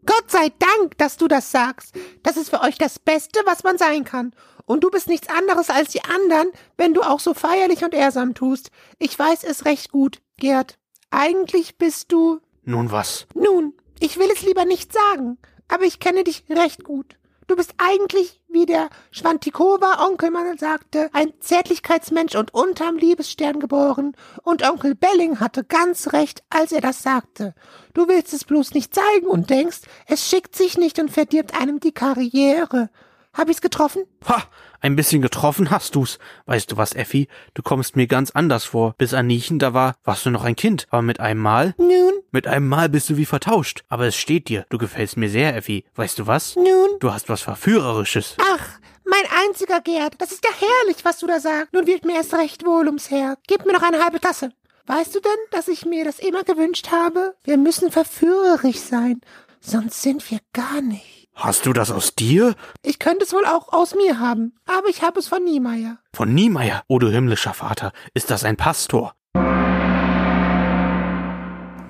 Gott 0.07 0.31
sei 0.31 0.51
Dank, 0.57 0.97
dass 0.97 1.17
du 1.17 1.27
das 1.27 1.51
sagst. 1.51 1.93
Das 2.23 2.37
ist 2.37 2.49
für 2.49 2.61
euch 2.61 2.77
das 2.77 2.97
Beste, 2.97 3.39
was 3.45 3.63
man 3.63 3.77
sein 3.77 4.05
kann. 4.05 4.33
Und 4.65 4.83
du 4.83 4.89
bist 4.89 5.07
nichts 5.07 5.29
anderes 5.29 5.69
als 5.69 5.91
die 5.91 6.03
anderen, 6.03 6.49
wenn 6.77 6.93
du 6.93 7.01
auch 7.01 7.19
so 7.19 7.33
feierlich 7.33 7.83
und 7.83 7.93
ehrsam 7.93 8.33
tust. 8.33 8.71
Ich 8.97 9.17
weiß 9.17 9.43
es 9.43 9.65
recht 9.65 9.91
gut, 9.91 10.21
Gerd. 10.37 10.79
Eigentlich 11.11 11.77
bist 11.77 12.11
du. 12.11 12.39
Nun 12.63 12.91
was? 12.91 13.27
Nun, 13.33 13.73
ich 13.99 14.17
will 14.17 14.29
es 14.31 14.41
lieber 14.41 14.65
nicht 14.65 14.91
sagen, 14.91 15.37
aber 15.67 15.83
ich 15.83 15.99
kenne 15.99 16.23
dich 16.23 16.43
recht 16.49 16.83
gut. 16.83 17.17
Du 17.47 17.55
bist 17.55 17.75
eigentlich, 17.77 18.41
wie 18.49 18.65
der 18.65 18.89
Schwantikova 19.09 20.05
Onkel 20.05 20.31
mal 20.31 20.57
sagte, 20.59 21.09
ein 21.13 21.31
Zärtlichkeitsmensch 21.39 22.35
und 22.35 22.53
unterm 22.53 22.97
Liebesstern 22.97 23.61
geboren. 23.61 24.17
Und 24.43 24.67
Onkel 24.69 24.95
Belling 24.95 25.39
hatte 25.39 25.63
ganz 25.63 26.11
recht, 26.11 26.43
als 26.49 26.73
er 26.73 26.81
das 26.81 27.03
sagte. 27.03 27.55
Du 27.93 28.09
willst 28.09 28.33
es 28.33 28.43
bloß 28.43 28.73
nicht 28.73 28.93
zeigen 28.93 29.27
und 29.27 29.49
denkst, 29.49 29.79
es 30.07 30.29
schickt 30.29 30.57
sich 30.57 30.77
nicht 30.77 30.99
und 30.99 31.09
verdirbt 31.09 31.57
einem 31.57 31.79
die 31.79 31.93
Karriere. 31.93 32.89
Hab 33.33 33.49
ich's 33.49 33.61
getroffen? 33.61 34.03
Ha, 34.27 34.43
ein 34.81 34.95
bisschen 34.95 35.21
getroffen 35.21 35.69
hast 35.71 35.95
du's. 35.95 36.19
Weißt 36.45 36.71
du 36.71 36.77
was, 36.77 36.93
Effi? 36.95 37.27
Du 37.53 37.61
kommst 37.61 37.95
mir 37.95 38.07
ganz 38.07 38.31
anders 38.31 38.65
vor. 38.65 38.93
Bis 38.97 39.13
an 39.13 39.27
Niechen, 39.27 39.59
da 39.59 39.73
war, 39.73 39.95
warst 40.03 40.25
du 40.25 40.29
noch 40.29 40.43
ein 40.43 40.55
Kind. 40.55 40.87
Aber 40.89 41.01
mit 41.01 41.19
einem 41.19 41.41
Mal? 41.41 41.73
Nun, 41.77 42.13
Mit 42.31 42.47
einem 42.47 42.67
Mal 42.67 42.89
bist 42.89 43.09
du 43.09 43.17
wie 43.17 43.25
vertauscht. 43.25 43.83
Aber 43.89 44.05
es 44.07 44.15
steht 44.15 44.49
dir. 44.49 44.65
Du 44.69 44.77
gefällst 44.77 45.17
mir 45.17 45.29
sehr, 45.29 45.55
Effi. 45.55 45.85
Weißt 45.95 46.19
du 46.19 46.27
was? 46.27 46.55
nun. 46.55 46.99
Du 46.99 47.13
hast 47.13 47.29
was 47.29 47.41
Verführerisches. 47.41 48.35
Ach, 48.41 48.79
mein 49.05 49.23
einziger 49.47 49.79
Gerd, 49.81 50.15
das 50.19 50.31
ist 50.31 50.43
ja 50.43 50.51
herrlich, 50.51 51.03
was 51.05 51.19
du 51.19 51.27
da 51.27 51.39
sagst. 51.39 51.73
Nun 51.73 51.87
wird 51.87 52.05
mir 52.05 52.15
erst 52.15 52.33
recht 52.33 52.65
wohl 52.65 52.85
ums 52.87 53.09
Herz. 53.09 53.39
Gib 53.47 53.65
mir 53.65 53.73
noch 53.73 53.83
eine 53.83 54.03
halbe 54.03 54.19
Tasse. 54.19 54.51
Weißt 54.85 55.13
du 55.15 55.19
denn, 55.19 55.31
dass 55.51 55.67
ich 55.67 55.85
mir 55.85 56.05
das 56.05 56.19
immer 56.19 56.43
gewünscht 56.43 56.89
habe? 56.91 57.35
Wir 57.43 57.57
müssen 57.57 57.91
verführerisch 57.91 58.79
sein, 58.79 59.19
sonst 59.59 60.01
sind 60.01 60.29
wir 60.31 60.39
gar 60.53 60.81
nicht. 60.81 61.16
Hast 61.39 61.67
du 61.67 61.73
das 61.73 61.91
aus 61.91 62.15
dir? 62.15 62.55
Ich 62.81 62.97
könnte 62.97 63.23
es 63.23 63.31
wohl 63.31 63.45
auch 63.45 63.71
aus 63.71 63.93
mir 63.93 64.19
haben, 64.19 64.55
aber 64.65 64.87
ich 64.89 65.03
habe 65.03 65.19
es 65.19 65.27
von 65.27 65.43
Niemeyer. 65.43 65.99
Von 66.11 66.33
Niemeyer. 66.33 66.81
O 66.87 66.97
du 66.97 67.09
himmlischer 67.09 67.53
Vater. 67.53 67.91
Ist 68.15 68.31
das 68.31 68.43
ein 68.43 68.57
Pastor? 68.57 69.13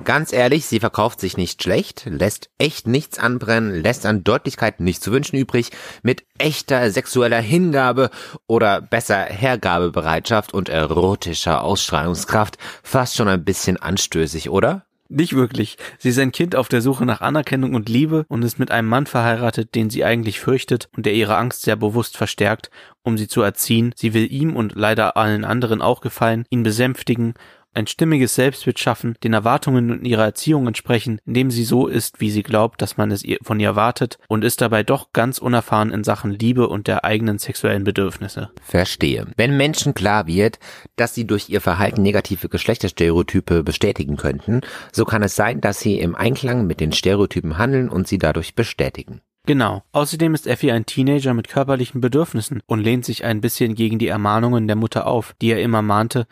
Ganz 0.03 0.33
ehrlich, 0.33 0.65
sie 0.65 0.81
verkauft 0.81 1.21
sich 1.21 1.37
nicht 1.37 1.63
schlecht, 1.63 2.03
lässt 2.05 2.49
echt 2.57 2.87
nichts 2.87 3.19
anbrennen, 3.19 3.81
lässt 3.81 4.05
an 4.05 4.25
Deutlichkeit 4.25 4.81
nichts 4.81 5.03
zu 5.03 5.13
wünschen 5.13 5.37
übrig, 5.37 5.71
mit 6.01 6.25
echter 6.37 6.91
sexueller 6.91 7.39
Hingabe 7.39 8.09
oder 8.47 8.81
besser 8.81 9.17
Hergabebereitschaft 9.17 10.53
und 10.53 10.67
erotischer 10.67 11.63
Ausstrahlungskraft 11.63 12.57
fast 12.83 13.15
schon 13.15 13.29
ein 13.29 13.45
bisschen 13.45 13.77
anstößig, 13.77 14.49
oder? 14.49 14.86
Nicht 15.09 15.33
wirklich. 15.33 15.77
Sie 15.99 16.09
ist 16.09 16.19
ein 16.19 16.33
Kind 16.33 16.55
auf 16.55 16.67
der 16.67 16.81
Suche 16.81 17.05
nach 17.05 17.21
Anerkennung 17.21 17.75
und 17.75 17.87
Liebe 17.87 18.25
und 18.27 18.43
ist 18.43 18.59
mit 18.59 18.71
einem 18.71 18.89
Mann 18.89 19.05
verheiratet, 19.05 19.73
den 19.73 19.89
sie 19.89 20.03
eigentlich 20.03 20.39
fürchtet 20.39 20.89
und 20.97 21.05
der 21.05 21.13
ihre 21.13 21.37
Angst 21.37 21.61
sehr 21.61 21.77
bewusst 21.77 22.17
verstärkt, 22.17 22.69
um 23.03 23.17
sie 23.17 23.29
zu 23.29 23.41
erziehen. 23.41 23.93
Sie 23.95 24.13
will 24.13 24.31
ihm 24.31 24.55
und 24.55 24.75
leider 24.75 25.15
allen 25.15 25.45
anderen 25.45 25.81
auch 25.81 26.01
gefallen, 26.01 26.43
ihn 26.49 26.63
besänftigen, 26.63 27.35
ein 27.77 27.87
stimmiges 27.87 28.33
Selbstbild 28.35 28.79
schaffen, 28.79 29.15
den 29.23 29.33
Erwartungen 29.33 29.99
in 29.99 30.05
ihrer 30.05 30.25
Erziehung 30.25 30.67
entsprechen, 30.67 31.21
indem 31.25 31.51
sie 31.51 31.63
so 31.63 31.87
ist, 31.87 32.19
wie 32.19 32.31
sie 32.31 32.41
glaubt, 32.41 32.81
dass 32.81 32.97
man 32.97 33.11
es 33.11 33.23
ihr 33.23 33.37
von 33.43 33.59
ihr 33.59 33.67
erwartet 33.67 34.17
und 34.27 34.43
ist 34.43 34.61
dabei 34.61 34.81
doch 34.81 35.13
ganz 35.13 35.37
unerfahren 35.37 35.91
in 35.91 36.03
Sachen 36.03 36.31
Liebe 36.31 36.67
und 36.67 36.87
der 36.87 37.05
eigenen 37.05 37.37
sexuellen 37.37 37.83
Bedürfnisse. 37.83 38.49
Verstehe. 38.63 39.27
Wenn 39.37 39.55
Menschen 39.55 39.93
klar 39.93 40.25
wird, 40.25 40.57
dass 40.95 41.13
sie 41.13 41.27
durch 41.27 41.49
ihr 41.49 41.61
Verhalten 41.61 42.01
negative 42.01 42.49
Geschlechterstereotype 42.49 43.63
bestätigen 43.63 44.17
könnten, 44.17 44.61
so 44.91 45.05
kann 45.05 45.21
es 45.21 45.35
sein, 45.35 45.61
dass 45.61 45.79
sie 45.79 45.99
im 45.99 46.15
Einklang 46.15 46.65
mit 46.65 46.79
den 46.79 46.91
Stereotypen 46.91 47.59
handeln 47.59 47.89
und 47.89 48.07
sie 48.07 48.17
dadurch 48.17 48.55
bestätigen. 48.55 49.21
Genau. 49.45 49.83
Außerdem 49.93 50.33
ist 50.33 50.45
Effie 50.45 50.71
ein 50.71 50.85
Teenager 50.85 51.33
mit 51.33 51.47
körperlichen 51.47 52.01
Bedürfnissen 52.01 52.59
und 52.65 52.81
lehnt 52.81 53.05
sich 53.05 53.23
ein 53.23 53.39
bisschen 53.39 53.75
gegen 53.75 53.97
die 53.97 54.07
Ermahnungen 54.07 54.67
der 54.67 54.75
Mutter 54.75 55.07
auf, 55.07 55.35
die 55.41 55.51
er 55.51 55.61
immer 55.61 55.81
mahnte, 55.81 56.27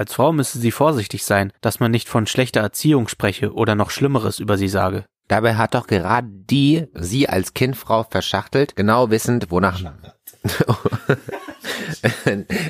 als 0.00 0.14
Frau 0.14 0.32
müsse 0.32 0.58
sie 0.58 0.70
vorsichtig 0.70 1.26
sein, 1.26 1.52
dass 1.60 1.78
man 1.78 1.90
nicht 1.90 2.08
von 2.08 2.26
schlechter 2.26 2.62
Erziehung 2.62 3.06
spreche 3.06 3.52
oder 3.52 3.74
noch 3.74 3.90
Schlimmeres 3.90 4.38
über 4.38 4.56
sie 4.56 4.68
sage. 4.68 5.04
Dabei 5.28 5.56
hat 5.56 5.74
doch 5.74 5.86
gerade 5.86 6.26
die 6.26 6.86
sie 6.94 7.28
als 7.28 7.52
Kindfrau 7.52 8.04
verschachtelt, 8.04 8.76
genau 8.76 9.10
wissend, 9.10 9.50
wonach 9.50 9.78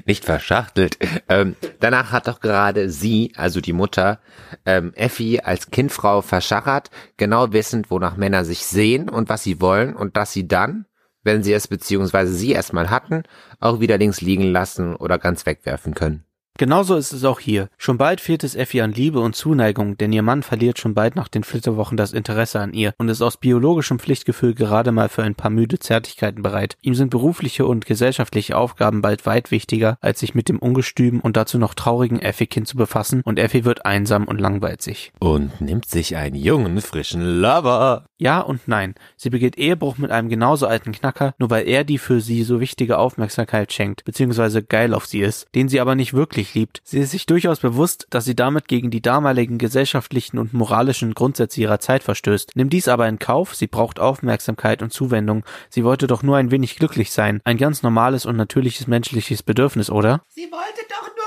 nicht 0.06 0.24
verschachtelt. 0.24 0.98
Ähm, 1.28 1.54
danach 1.78 2.10
hat 2.10 2.26
doch 2.26 2.40
gerade 2.40 2.90
sie, 2.90 3.32
also 3.36 3.60
die 3.60 3.74
Mutter, 3.74 4.18
ähm, 4.66 4.92
Effi 4.94 5.38
als 5.38 5.70
Kindfrau 5.70 6.22
verschachert, 6.22 6.90
genau 7.16 7.52
wissend, 7.52 7.92
wonach 7.92 8.16
Männer 8.16 8.44
sich 8.44 8.66
sehen 8.66 9.08
und 9.08 9.28
was 9.28 9.44
sie 9.44 9.60
wollen 9.60 9.94
und 9.94 10.16
dass 10.16 10.32
sie 10.32 10.48
dann, 10.48 10.86
wenn 11.22 11.44
sie 11.44 11.52
es 11.52 11.68
beziehungsweise 11.68 12.34
sie 12.34 12.50
erstmal 12.50 12.90
hatten, 12.90 13.22
auch 13.60 13.78
wieder 13.78 13.98
links 13.98 14.20
liegen 14.20 14.50
lassen 14.50 14.96
oder 14.96 15.16
ganz 15.16 15.46
wegwerfen 15.46 15.94
können. 15.94 16.24
Genauso 16.60 16.96
ist 16.96 17.14
es 17.14 17.24
auch 17.24 17.40
hier. 17.40 17.70
Schon 17.78 17.96
bald 17.96 18.20
fehlt 18.20 18.44
es 18.44 18.54
Effi 18.54 18.82
an 18.82 18.92
Liebe 18.92 19.20
und 19.20 19.34
Zuneigung, 19.34 19.96
denn 19.96 20.12
ihr 20.12 20.20
Mann 20.20 20.42
verliert 20.42 20.78
schon 20.78 20.92
bald 20.92 21.16
nach 21.16 21.28
den 21.28 21.42
Flitterwochen 21.42 21.96
das 21.96 22.12
Interesse 22.12 22.60
an 22.60 22.74
ihr 22.74 22.92
und 22.98 23.08
ist 23.08 23.22
aus 23.22 23.38
biologischem 23.38 23.98
Pflichtgefühl 23.98 24.52
gerade 24.52 24.92
mal 24.92 25.08
für 25.08 25.22
ein 25.22 25.34
paar 25.34 25.50
müde 25.50 25.78
Zärtlichkeiten 25.78 26.42
bereit. 26.42 26.76
Ihm 26.82 26.94
sind 26.94 27.08
berufliche 27.08 27.64
und 27.64 27.86
gesellschaftliche 27.86 28.58
Aufgaben 28.58 29.00
bald 29.00 29.24
weit 29.24 29.50
wichtiger, 29.50 29.96
als 30.02 30.20
sich 30.20 30.34
mit 30.34 30.50
dem 30.50 30.58
ungestümen 30.58 31.22
und 31.22 31.38
dazu 31.38 31.56
noch 31.56 31.72
traurigen 31.72 32.20
Effi-Kind 32.20 32.68
zu 32.68 32.76
befassen 32.76 33.22
und 33.24 33.38
Effi 33.38 33.64
wird 33.64 33.86
einsam 33.86 34.24
und 34.28 34.38
langweilt 34.38 34.82
sich. 34.82 35.12
Und 35.18 35.62
nimmt 35.62 35.86
sich 35.86 36.18
einen 36.18 36.36
jungen, 36.36 36.82
frischen 36.82 37.40
Lover. 37.40 38.04
Ja 38.18 38.40
und 38.40 38.68
nein. 38.68 38.96
Sie 39.16 39.30
begeht 39.30 39.56
Ehebruch 39.56 39.96
mit 39.96 40.10
einem 40.10 40.28
genauso 40.28 40.66
alten 40.66 40.92
Knacker, 40.92 41.32
nur 41.38 41.48
weil 41.48 41.66
er 41.66 41.84
die 41.84 41.96
für 41.96 42.20
sie 42.20 42.42
so 42.42 42.60
wichtige 42.60 42.98
Aufmerksamkeit 42.98 43.72
schenkt, 43.72 44.04
beziehungsweise 44.04 44.62
geil 44.62 44.92
auf 44.92 45.06
sie 45.06 45.20
ist, 45.20 45.46
den 45.54 45.70
sie 45.70 45.80
aber 45.80 45.94
nicht 45.94 46.12
wirklich 46.12 46.49
liebt. 46.54 46.80
Sie 46.84 46.98
ist 46.98 47.10
sich 47.10 47.26
durchaus 47.26 47.60
bewusst, 47.60 48.06
dass 48.10 48.24
sie 48.24 48.36
damit 48.36 48.68
gegen 48.68 48.90
die 48.90 49.02
damaligen 49.02 49.58
gesellschaftlichen 49.58 50.38
und 50.38 50.52
moralischen 50.52 51.14
Grundsätze 51.14 51.60
ihrer 51.60 51.80
Zeit 51.80 52.02
verstößt. 52.02 52.56
Nimmt 52.56 52.72
dies 52.72 52.88
aber 52.88 53.08
in 53.08 53.18
Kauf, 53.18 53.54
sie 53.54 53.66
braucht 53.66 54.00
Aufmerksamkeit 54.00 54.82
und 54.82 54.92
Zuwendung. 54.92 55.44
Sie 55.68 55.84
wollte 55.84 56.06
doch 56.06 56.22
nur 56.22 56.36
ein 56.36 56.50
wenig 56.50 56.76
glücklich 56.76 57.10
sein. 57.10 57.40
Ein 57.44 57.58
ganz 57.58 57.82
normales 57.82 58.26
und 58.26 58.36
natürliches 58.36 58.86
menschliches 58.86 59.42
Bedürfnis, 59.42 59.90
oder? 59.90 60.22
Sie 60.28 60.50
wollte 60.50 60.80
doch 60.88 61.08
nur 61.16 61.19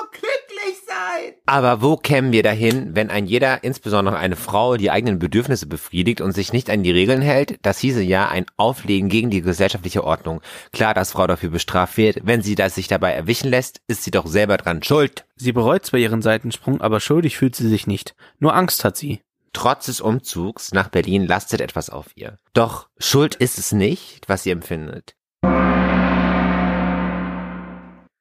sein. 0.93 1.33
Aber 1.45 1.81
wo 1.81 1.97
kämen 1.97 2.31
wir 2.31 2.43
dahin, 2.43 2.95
wenn 2.95 3.09
ein 3.09 3.25
jeder, 3.25 3.63
insbesondere 3.63 4.17
eine 4.17 4.35
Frau, 4.35 4.77
die 4.77 4.91
eigenen 4.91 5.19
Bedürfnisse 5.19 5.67
befriedigt 5.67 6.21
und 6.21 6.31
sich 6.31 6.53
nicht 6.53 6.69
an 6.69 6.83
die 6.83 6.91
Regeln 6.91 7.21
hält? 7.21 7.57
Das 7.61 7.79
hieße 7.79 8.01
ja 8.01 8.29
ein 8.29 8.45
Auflegen 8.57 9.09
gegen 9.09 9.29
die 9.29 9.41
gesellschaftliche 9.41 10.03
Ordnung. 10.03 10.41
Klar, 10.71 10.93
dass 10.93 11.11
Frau 11.11 11.27
dafür 11.27 11.49
bestraft 11.49 11.97
wird. 11.97 12.19
Wenn 12.23 12.41
sie 12.41 12.55
das 12.55 12.75
sich 12.75 12.87
dabei 12.87 13.11
erwischen 13.13 13.49
lässt, 13.49 13.81
ist 13.87 14.03
sie 14.03 14.11
doch 14.11 14.27
selber 14.27 14.57
dran 14.57 14.83
schuld. 14.83 15.25
Sie 15.35 15.51
bereut 15.51 15.85
zwar 15.85 15.99
ihren 15.99 16.21
Seitensprung, 16.21 16.81
aber 16.81 16.99
schuldig 16.99 17.37
fühlt 17.37 17.55
sie 17.55 17.69
sich 17.69 17.87
nicht. 17.87 18.15
Nur 18.39 18.55
Angst 18.55 18.83
hat 18.83 18.97
sie. 18.97 19.21
Trotz 19.53 19.85
des 19.85 20.01
Umzugs 20.01 20.73
nach 20.73 20.89
Berlin 20.89 21.27
lastet 21.27 21.61
etwas 21.61 21.91
auf 21.91 22.07
ihr. 22.15 22.39
Doch 22.53 22.89
Schuld 22.97 23.35
ist 23.35 23.59
es 23.59 23.71
nicht, 23.71 24.27
was 24.27 24.43
sie 24.43 24.49
empfindet. 24.49 25.15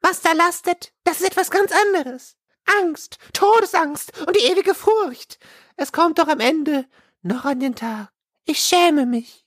Was 0.03 0.21
da 0.21 0.33
lastet, 0.33 0.93
das 1.05 1.21
ist 1.21 1.29
etwas 1.29 1.51
ganz 1.51 1.73
anderes. 1.73 2.37
Angst, 2.81 3.19
Todesangst 3.33 4.13
und 4.27 4.37
die 4.37 4.53
ewige 4.53 4.75
Furcht. 4.75 5.39
Es 5.77 5.93
kommt 5.93 6.19
doch 6.19 6.29
am 6.29 6.41
Ende 6.41 6.87
noch 7.23 7.45
an 7.45 7.61
den 7.61 7.75
Tag. 7.75 8.11
Ich 8.45 8.59
schäme 8.59 9.07
mich. 9.07 9.45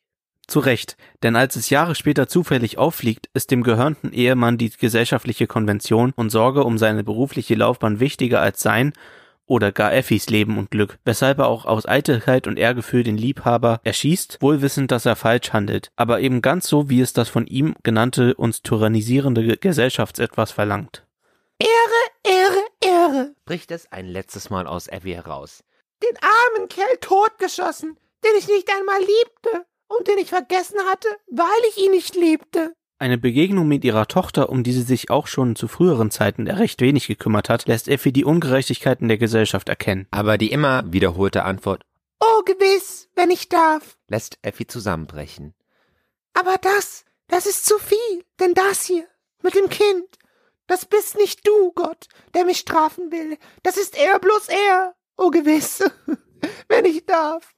Zu 0.47 0.59
Recht, 0.59 0.95
denn 1.23 1.35
als 1.35 1.55
es 1.55 1.71
Jahre 1.71 1.95
später 1.95 2.27
zufällig 2.27 2.77
auffliegt, 2.77 3.29
ist 3.33 3.49
dem 3.49 3.63
gehörnten 3.63 4.11
Ehemann 4.13 4.59
die 4.59 4.69
gesellschaftliche 4.69 5.47
Konvention 5.47 6.13
und 6.15 6.29
Sorge 6.29 6.63
um 6.63 6.77
seine 6.77 7.03
berufliche 7.03 7.55
Laufbahn 7.55 7.99
wichtiger 7.99 8.41
als 8.41 8.61
sein 8.61 8.93
oder 9.47 9.71
gar 9.71 9.93
Effis 9.93 10.29
Leben 10.29 10.57
und 10.57 10.71
Glück, 10.71 10.97
weshalb 11.03 11.39
er 11.39 11.47
auch 11.47 11.65
aus 11.65 11.87
Eitelkeit 11.87 12.47
und 12.47 12.57
Ehrgefühl 12.57 13.03
den 13.03 13.17
Liebhaber 13.17 13.79
erschießt, 13.83 14.37
wohl 14.41 14.61
wissend, 14.61 14.91
dass 14.91 15.05
er 15.05 15.15
falsch 15.15 15.51
handelt, 15.53 15.91
aber 15.95 16.19
eben 16.19 16.41
ganz 16.41 16.67
so, 16.67 16.89
wie 16.89 17.01
es 17.01 17.13
das 17.13 17.29
von 17.29 17.47
ihm 17.47 17.75
genannte 17.83 18.35
uns 18.35 18.61
tyrannisierende 18.61 19.57
Gesellschaftsetwas 19.57 20.51
verlangt. 20.51 21.05
Ehre, 21.59 21.69
Ehre, 23.05 23.15
Ehre. 23.17 23.35
Bricht 23.45 23.71
es 23.71 23.91
ein 23.91 24.07
letztes 24.07 24.49
Mal 24.49 24.67
aus 24.67 24.87
Effie 24.87 25.15
heraus. 25.15 25.63
Den 26.03 26.17
armen 26.21 26.67
Kerl 26.69 26.97
totgeschossen, 27.01 27.97
den 28.23 28.31
ich 28.37 28.47
nicht 28.47 28.69
einmal 28.75 28.99
liebte 28.99 29.65
und 29.87 30.07
den 30.07 30.17
ich 30.17 30.29
vergessen 30.29 30.79
hatte, 30.89 31.07
weil 31.31 31.47
ich 31.69 31.77
ihn 31.83 31.91
nicht 31.91 32.15
liebte. 32.15 32.73
Eine 32.97 33.17
Begegnung 33.17 33.67
mit 33.67 33.83
ihrer 33.83 34.07
Tochter, 34.07 34.49
um 34.49 34.63
die 34.63 34.71
sie 34.71 34.81
sich 34.81 35.09
auch 35.09 35.27
schon 35.27 35.55
zu 35.55 35.67
früheren 35.67 36.11
Zeiten 36.11 36.47
recht 36.47 36.79
wenig 36.81 37.07
gekümmert 37.07 37.49
hat, 37.49 37.67
lässt 37.67 37.87
Effi 37.89 38.13
die 38.13 38.23
Ungerechtigkeiten 38.23 39.07
der 39.09 39.17
Gesellschaft 39.17 39.67
erkennen. 39.67 40.07
Aber 40.11 40.37
die 40.37 40.51
immer 40.51 40.83
wiederholte 40.91 41.43
Antwort 41.43 41.83
Oh, 42.21 42.41
gewiss, 42.43 43.09
wenn 43.15 43.31
ich 43.31 43.49
darf. 43.49 43.97
lässt 44.07 44.37
Effi 44.41 44.65
zusammenbrechen. 44.65 45.53
Aber 46.33 46.55
das, 46.61 47.03
das 47.27 47.45
ist 47.45 47.65
zu 47.65 47.77
viel. 47.77 48.23
Denn 48.39 48.53
das 48.53 48.85
hier, 48.85 49.05
mit 49.43 49.55
dem 49.55 49.69
Kind, 49.69 50.05
das 50.67 50.85
bist 50.85 51.15
nicht 51.15 51.47
du, 51.47 51.71
Gott, 51.73 52.07
der 52.33 52.45
mich 52.45 52.59
strafen 52.59 53.11
will. 53.11 53.37
Das 53.63 53.77
ist 53.77 53.97
er, 53.97 54.19
bloß 54.19 54.49
er. 54.49 54.95
Oh, 55.17 55.29
gewiss, 55.29 55.83
wenn 56.67 56.85
ich 56.85 57.05
darf. 57.05 57.55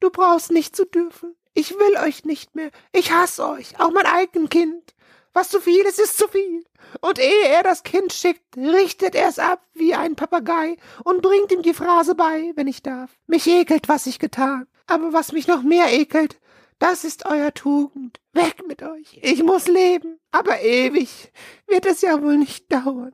Du 0.00 0.10
brauchst 0.10 0.50
nicht 0.50 0.74
zu 0.74 0.84
dürfen. 0.84 1.36
Ich 1.54 1.72
will 1.72 1.96
euch 1.98 2.24
nicht 2.24 2.54
mehr. 2.54 2.70
Ich 2.92 3.12
hasse 3.12 3.46
euch, 3.46 3.78
auch 3.78 3.90
mein 3.90 4.06
eigen 4.06 4.48
Kind. 4.48 4.94
Was 5.32 5.48
zu 5.48 5.60
viel 5.60 5.82
ist, 5.82 6.00
ist 6.00 6.18
zu 6.18 6.26
viel. 6.28 6.64
Und 7.00 7.18
ehe 7.18 7.48
er 7.48 7.62
das 7.62 7.82
Kind 7.82 8.12
schickt, 8.12 8.56
richtet 8.56 9.14
er 9.14 9.28
es 9.28 9.38
ab 9.38 9.64
wie 9.74 9.94
ein 9.94 10.16
Papagei 10.16 10.76
und 11.04 11.22
bringt 11.22 11.52
ihm 11.52 11.62
die 11.62 11.74
Phrase 11.74 12.14
bei, 12.14 12.52
wenn 12.56 12.66
ich 12.66 12.82
darf. 12.82 13.10
Mich 13.26 13.46
ekelt, 13.46 13.88
was 13.88 14.06
ich 14.06 14.18
getan. 14.18 14.66
Aber 14.86 15.12
was 15.12 15.32
mich 15.32 15.46
noch 15.46 15.62
mehr 15.62 15.92
ekelt, 15.92 16.40
das 16.80 17.04
ist 17.04 17.26
euer 17.26 17.54
Tugend. 17.54 18.18
Weg 18.32 18.66
mit 18.66 18.82
euch. 18.82 19.20
Ich 19.22 19.42
muss 19.44 19.68
leben. 19.68 20.18
Aber 20.32 20.60
ewig 20.60 21.30
wird 21.68 21.86
es 21.86 22.00
ja 22.02 22.20
wohl 22.20 22.36
nicht 22.36 22.72
dauern. 22.72 23.12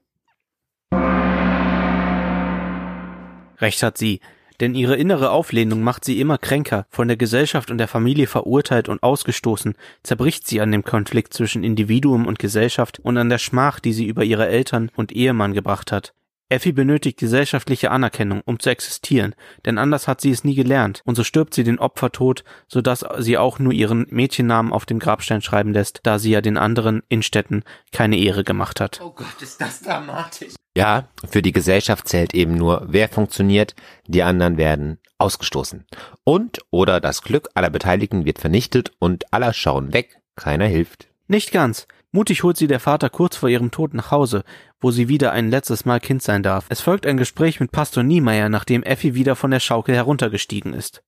Recht 3.59 3.83
hat 3.83 3.99
sie, 3.99 4.21
denn 4.61 4.75
ihre 4.75 4.97
innere 4.97 5.31
Auflehnung 5.31 5.83
macht 5.83 6.05
sie 6.05 6.21
immer 6.21 6.39
kränker, 6.39 6.87
von 6.91 7.09
der 7.09 7.17
Gesellschaft 7.17 7.71
und 7.71 7.79
der 7.79 7.89
Familie 7.89 8.27
verurteilt 8.27 8.89
und 8.89 9.03
ausgestoßen, 9.03 9.75
zerbricht 10.03 10.47
sie 10.47 10.61
an 10.61 10.73
dem 10.73 10.85
Konflikt 10.85 11.35
zwischen 11.35 11.65
Individuum 11.65 12.27
und 12.27 12.39
Gesellschaft 12.39 12.99
und 13.01 13.19
an 13.19 13.29
der 13.29 13.39
Schmach, 13.39 13.81
die 13.81 13.93
sie 13.93 14.07
über 14.07 14.25
ihre 14.25 14.47
Eltern 14.47 14.91
und 14.97 15.13
Ehemann 15.13 15.53
gebracht 15.53 15.93
hat. 15.93 16.15
Effi 16.49 16.71
benötigt 16.73 17.19
gesellschaftliche 17.19 17.91
Anerkennung, 17.91 18.41
um 18.45 18.61
zu 18.61 18.71
existieren, 18.71 19.35
denn 19.65 19.79
anders 19.79 20.07
hat 20.07 20.21
sie 20.21 20.31
es 20.31 20.45
nie 20.45 20.55
gelernt, 20.55 21.03
und 21.05 21.17
so 21.17 21.25
stirbt 21.25 21.55
sie 21.55 21.65
den 21.65 21.81
Opfertod, 21.81 22.45
so 22.69 22.81
dass 22.81 23.05
sie 23.19 23.37
auch 23.37 23.59
nur 23.59 23.73
ihren 23.73 24.07
Mädchennamen 24.11 24.73
auf 24.73 24.87
dem 24.87 25.01
Grabstein 25.01 25.43
schreiben 25.43 25.73
lässt, 25.73 26.01
da 26.05 26.19
sie 26.21 26.31
ja 26.31 26.41
den 26.41 26.57
anderen 26.57 27.03
Innenstädten 27.09 27.65
keine 27.91 28.17
Ehre 28.19 28.45
gemacht 28.45 28.81
hat. 28.81 29.01
Oh 29.03 29.11
Gott, 29.11 29.43
ist 29.43 29.61
das 29.61 29.81
dramatisch. 29.81 30.55
Ja, 30.77 31.09
für 31.29 31.43
die 31.43 31.53
Gesellschaft 31.53 32.07
zählt 32.07 32.35
eben 32.35 32.55
nur, 32.55 32.87
wer 32.89 33.09
funktioniert, 33.09 33.75
die 34.07 34.23
anderen 34.23 34.57
werden 34.57 34.99
ausgestoßen. 35.19 35.87
Und 36.23 36.59
oder 36.71 37.01
das 37.01 37.23
Glück 37.23 37.49
aller 37.55 37.71
Beteiligten 37.71 38.25
wird 38.25 38.39
vernichtet 38.39 38.93
und 38.99 39.33
aller 39.33 39.53
schauen 39.53 39.93
weg, 39.93 40.21
keiner 40.37 40.67
hilft. 40.67 41.09
Nicht 41.29 41.51
ganz. 41.51 41.89
Mutig 42.17 42.45
holt 42.45 42.57
sie 42.57 42.67
der 42.67 42.81
Vater 42.81 43.11
kurz 43.11 43.37
vor 43.37 43.51
ihrem 43.51 43.71
Tod 43.71 43.93
nach 43.93 44.11
Hause, 44.11 44.43
wo 44.81 44.91
sie 44.91 45.07
wieder 45.07 45.33
ein 45.33 45.51
letztes 45.51 45.85
Mal 45.85 46.01
Kind 46.01 46.23
sein 46.23 46.43
darf. 46.43 46.65
Es 46.71 46.81
folgt 46.81 47.05
ein 47.05 47.19
Gespräch 47.19 47.61
mit 47.61 47.73
Pastor 47.73 48.03
Niemeyer, 48.03 48.49
nachdem 48.49 48.83
Effi 48.85 49.15
wieder 49.15 49.37
von 49.37 49.51
der 49.51 49.61
Schaukel 49.61 49.95
heruntergestiegen 49.95 50.73
ist. 50.73 51.03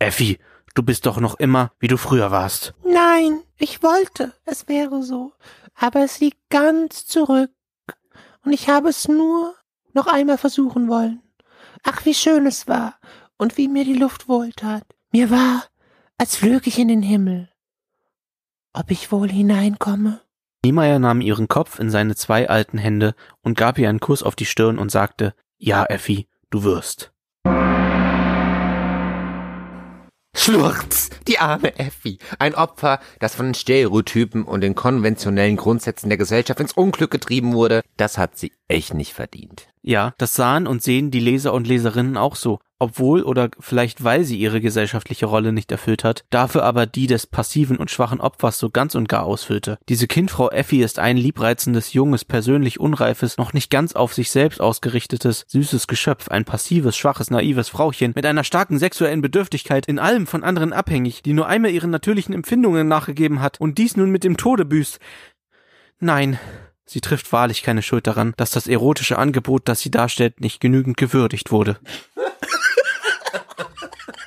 Effi, 0.00 0.40
du 0.74 0.82
bist 0.82 1.06
doch 1.06 1.20
noch 1.20 1.36
immer, 1.36 1.70
wie 1.78 1.86
du 1.86 1.96
früher 1.96 2.32
warst. 2.32 2.74
Nein, 2.84 3.38
ich 3.56 3.84
wollte, 3.84 4.32
es 4.44 4.66
wäre 4.66 5.04
so. 5.04 5.32
Aber 5.76 6.02
es 6.02 6.18
liegt 6.18 6.50
ganz 6.50 7.06
zurück. 7.06 7.52
Und 8.44 8.52
ich 8.52 8.68
habe 8.68 8.88
es 8.88 9.06
nur 9.06 9.54
noch 9.92 10.08
einmal 10.08 10.38
versuchen 10.38 10.88
wollen. 10.88 11.22
Ach, 11.84 12.04
wie 12.04 12.14
schön 12.14 12.46
es 12.46 12.66
war 12.66 12.98
und 13.36 13.56
wie 13.56 13.68
mir 13.68 13.84
die 13.84 13.94
Luft 13.94 14.28
wohltat. 14.28 14.82
Mir 15.12 15.30
war, 15.30 15.66
als 16.18 16.34
flög 16.34 16.66
ich 16.66 16.80
in 16.80 16.88
den 16.88 17.02
Himmel. 17.02 17.48
Ob 18.78 18.92
ich 18.92 19.10
wohl 19.10 19.28
hineinkomme? 19.28 20.20
Niemeyer 20.64 21.00
nahm 21.00 21.20
ihren 21.20 21.48
Kopf 21.48 21.80
in 21.80 21.90
seine 21.90 22.14
zwei 22.14 22.48
alten 22.48 22.78
Hände 22.78 23.16
und 23.42 23.58
gab 23.58 23.76
ihr 23.76 23.88
einen 23.88 23.98
Kuss 23.98 24.22
auf 24.22 24.36
die 24.36 24.46
Stirn 24.46 24.78
und 24.78 24.92
sagte, 24.92 25.34
ja, 25.56 25.84
Effi, 25.86 26.28
du 26.50 26.62
wirst. 26.62 27.12
Schlurz, 30.36 31.10
die 31.26 31.40
arme 31.40 31.76
Effi. 31.76 32.18
Ein 32.38 32.54
Opfer, 32.54 33.00
das 33.18 33.34
von 33.34 33.46
den 33.46 33.54
Stereotypen 33.54 34.44
und 34.44 34.60
den 34.60 34.76
konventionellen 34.76 35.56
Grundsätzen 35.56 36.08
der 36.08 36.18
Gesellschaft 36.18 36.60
ins 36.60 36.72
Unglück 36.72 37.10
getrieben 37.10 37.54
wurde, 37.54 37.82
das 37.96 38.16
hat 38.16 38.38
sie 38.38 38.52
echt 38.68 38.94
nicht 38.94 39.14
verdient. 39.14 39.68
Ja, 39.82 40.14
das 40.18 40.34
sahen 40.34 40.66
und 40.66 40.82
sehen 40.82 41.10
die 41.10 41.20
Leser 41.20 41.54
und 41.54 41.66
Leserinnen 41.66 42.18
auch 42.18 42.36
so, 42.36 42.60
obwohl 42.78 43.22
oder 43.22 43.48
vielleicht 43.58 44.04
weil 44.04 44.24
sie 44.24 44.38
ihre 44.38 44.60
gesellschaftliche 44.60 45.26
Rolle 45.26 45.52
nicht 45.52 45.72
erfüllt 45.72 46.04
hat, 46.04 46.24
dafür 46.30 46.62
aber 46.64 46.84
die 46.86 47.06
des 47.06 47.26
passiven 47.26 47.78
und 47.78 47.90
schwachen 47.90 48.20
Opfers 48.20 48.58
so 48.58 48.68
ganz 48.68 48.94
und 48.94 49.08
gar 49.08 49.24
ausfüllte. 49.24 49.78
Diese 49.88 50.06
Kindfrau 50.06 50.50
Effi 50.50 50.82
ist 50.82 50.98
ein 50.98 51.16
liebreizendes, 51.16 51.94
junges, 51.94 52.24
persönlich 52.24 52.78
unreifes, 52.78 53.38
noch 53.38 53.54
nicht 53.54 53.70
ganz 53.70 53.94
auf 53.94 54.12
sich 54.12 54.30
selbst 54.30 54.60
ausgerichtetes, 54.60 55.46
süßes 55.48 55.86
Geschöpf, 55.86 56.28
ein 56.28 56.44
passives, 56.44 56.96
schwaches, 56.96 57.30
naives 57.30 57.70
Frauchen 57.70 58.12
mit 58.14 58.26
einer 58.26 58.44
starken 58.44 58.78
sexuellen 58.78 59.22
Bedürftigkeit, 59.22 59.86
in 59.86 59.98
allem 59.98 60.26
von 60.26 60.44
anderen 60.44 60.74
abhängig, 60.74 61.22
die 61.22 61.32
nur 61.32 61.46
einmal 61.46 61.70
ihren 61.70 61.90
natürlichen 61.90 62.34
Empfindungen 62.34 62.86
nachgegeben 62.86 63.40
hat 63.40 63.60
und 63.60 63.78
dies 63.78 63.96
nun 63.96 64.10
mit 64.10 64.22
dem 64.22 64.36
Tode 64.36 64.64
büßt. 64.64 65.00
Nein, 66.00 66.38
Sie 66.90 67.02
trifft 67.02 67.30
wahrlich 67.32 67.62
keine 67.62 67.82
Schuld 67.82 68.06
daran, 68.06 68.32
dass 68.38 68.50
das 68.50 68.66
erotische 68.66 69.18
Angebot, 69.18 69.68
das 69.68 69.80
sie 69.80 69.90
darstellt, 69.90 70.40
nicht 70.40 70.58
genügend 70.58 70.96
gewürdigt 70.96 71.50
wurde. 71.50 71.76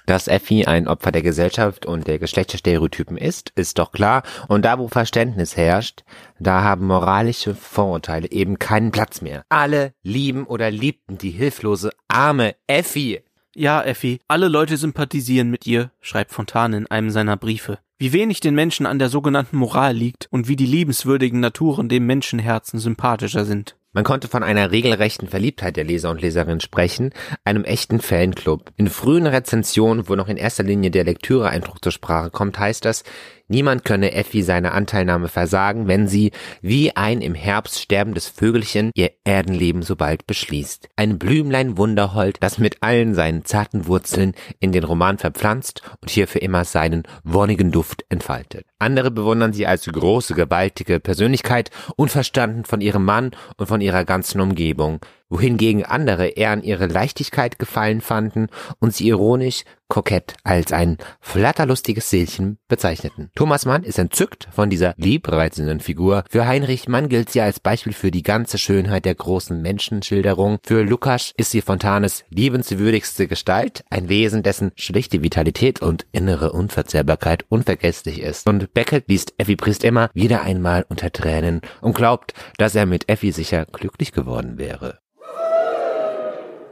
Dass 0.06 0.28
Effi 0.28 0.66
ein 0.66 0.88
Opfer 0.88 1.12
der 1.12 1.24
Gesellschaft 1.24 1.86
und 1.86 2.06
der 2.06 2.20
Geschlechterstereotypen 2.20 3.18
ist, 3.18 3.52
ist 3.56 3.80
doch 3.80 3.92
klar. 3.92 4.24
Und 4.48 4.64
da, 4.64 4.78
wo 4.78 4.90
Verständnis 4.90 5.58
herrscht, 5.58 6.04
da 6.38 6.64
haben 6.64 6.86
moralische 6.86 7.56
Vorurteile 7.56 8.30
eben 8.30 8.60
keinen 8.60 8.92
Platz 8.92 9.22
mehr. 9.22 9.44
Alle 9.50 9.94
lieben 10.04 10.46
oder 10.46 10.70
liebten 10.70 11.18
die 11.18 11.32
hilflose, 11.32 11.92
arme 12.10 12.56
Effi. 12.68 13.24
Ja, 13.54 13.84
Effi, 13.84 14.20
alle 14.30 14.48
Leute 14.48 14.78
sympathisieren 14.78 15.50
mit 15.50 15.68
ihr, 15.68 15.92
schreibt 16.00 16.32
Fontane 16.32 16.78
in 16.78 16.88
einem 16.88 17.10
seiner 17.10 17.36
Briefe. 17.36 17.80
Wie 17.98 18.14
wenig 18.14 18.40
den 18.40 18.56
Menschen 18.56 18.86
an 18.86 18.98
der 18.98 19.10
sogenannten 19.10 19.58
Moral 19.58 19.94
liegt 19.94 20.28
und 20.32 20.48
wie 20.48 20.56
die 20.56 20.66
liebenswürdigen 20.66 21.42
Naturen 21.42 21.90
dem 21.90 22.06
Menschenherzen 22.06 22.80
sympathischer 22.80 23.44
sind. 23.44 23.76
Man 23.94 24.06
konnte 24.06 24.30
von 24.30 24.42
einer 24.42 24.72
regelrechten 24.72 25.28
Verliebtheit 25.28 25.76
der 25.76 25.84
Leser 25.84 26.12
und 26.12 26.22
Leserinnen 26.22 26.62
sprechen, 26.62 27.12
einem 27.44 27.66
echten 27.66 28.00
Fanclub. 28.00 28.72
In 28.78 28.88
frühen 28.88 29.28
Rezensionen, 29.28 30.08
wo 30.08 30.16
noch 30.16 30.30
in 30.30 30.38
erster 30.38 30.64
Linie 30.64 30.92
der 30.92 31.04
Lektüre-Eindruck 31.04 31.84
zur 31.84 31.92
Sprache 31.92 32.30
kommt, 32.30 32.58
heißt 32.58 32.86
das, 32.86 33.04
niemand 33.52 33.86
könne 33.86 34.14
Effi 34.14 34.42
seine 34.42 34.72
Anteilnahme 34.72 35.28
versagen, 35.28 35.88
wenn 35.88 36.08
sie, 36.08 36.32
wie 36.62 36.96
ein 36.96 37.22
im 37.22 37.36
Herbst 37.36 37.80
sterbendes 37.80 38.28
Vögelchen, 38.28 38.92
ihr 38.96 39.12
Erdenleben 39.24 39.84
so 39.84 39.96
bald 39.96 40.26
beschließt. 40.26 40.90
Ein 40.96 41.20
Blümlein 41.20 41.78
Wunderhold, 41.78 42.38
das 42.40 42.58
mit 42.58 42.82
allen 42.82 43.14
seinen 43.14 43.46
zarten 43.46 43.86
Wurzeln 43.86 44.34
in 44.60 44.72
den 44.72 44.84
Roman 44.84 45.20
verpflanzt 45.20 45.84
und 46.02 46.10
hier 46.10 46.28
für 46.28 46.40
immer 46.40 46.66
seinen 46.66 47.04
wonnigen 47.24 47.72
Duft 47.72 48.06
entfaltet. 48.10 48.66
Andere 48.80 49.12
bewundern 49.12 49.54
sie 49.54 49.68
als 49.68 49.86
große, 49.86 50.34
gewaltige 50.34 51.00
Persönlichkeit, 51.00 51.70
unverstanden 51.96 52.66
von 52.66 52.82
ihrem 52.82 53.06
Mann 53.06 53.32
und 53.58 53.68
von 53.68 53.82
ihrer 53.82 54.06
ganzen 54.06 54.42
Umgebung, 54.42 55.02
wohingegen 55.32 55.84
andere 55.84 56.28
eher 56.28 56.52
an 56.52 56.62
ihre 56.62 56.86
Leichtigkeit 56.86 57.58
gefallen 57.58 58.02
fanden 58.02 58.48
und 58.80 58.94
sie 58.94 59.08
ironisch, 59.08 59.64
kokett 59.92 60.36
als 60.46 60.72
ein 60.72 60.98
flatterlustiges 61.20 62.10
Seelchen 62.10 62.60
bezeichneten. 62.70 63.30
Thomas 63.36 63.66
Mann 63.66 63.84
ist 63.84 64.00
entzückt 64.00 64.48
von 64.50 64.70
dieser 64.70 64.94
liebreizenden 64.96 65.82
Figur. 65.82 66.24
Für 66.30 66.48
Heinrich 66.48 66.88
Mann 66.88 67.10
gilt 67.10 67.30
sie 67.30 67.42
als 67.42 67.60
Beispiel 67.60 67.92
für 67.92 68.10
die 68.10 68.24
ganze 68.24 68.58
Schönheit 68.58 69.04
der 69.04 69.16
großen 69.16 69.62
Menschenschilderung. 69.62 70.60
Für 70.64 70.84
Lukas 70.84 71.34
ist 71.36 71.52
sie 71.52 71.60
Fontanes 71.60 72.24
liebenswürdigste 72.30 73.28
Gestalt, 73.28 73.84
ein 73.90 74.08
Wesen, 74.08 74.44
dessen 74.44 74.72
schlichte 74.76 75.24
Vitalität 75.24 75.82
und 75.82 76.06
innere 76.14 76.54
Unverzehrbarkeit 76.54 77.44
unvergesslich 77.50 78.22
ist. 78.22 78.48
Und 78.48 78.74
Beckett 78.74 79.10
liest 79.10 79.34
Effi 79.40 79.58
Priest 79.58 79.84
immer 79.84 80.10
wieder 80.14 80.44
einmal 80.44 80.86
unter 80.88 81.12
Tränen 81.12 81.60
und 81.82 81.98
glaubt, 81.98 82.34
dass 82.58 82.76
er 82.76 82.86
mit 82.86 83.10
Effi 83.10 83.34
sicher 83.34 83.66
glücklich 83.66 84.14
geworden 84.14 84.58
wäre. 84.58 85.02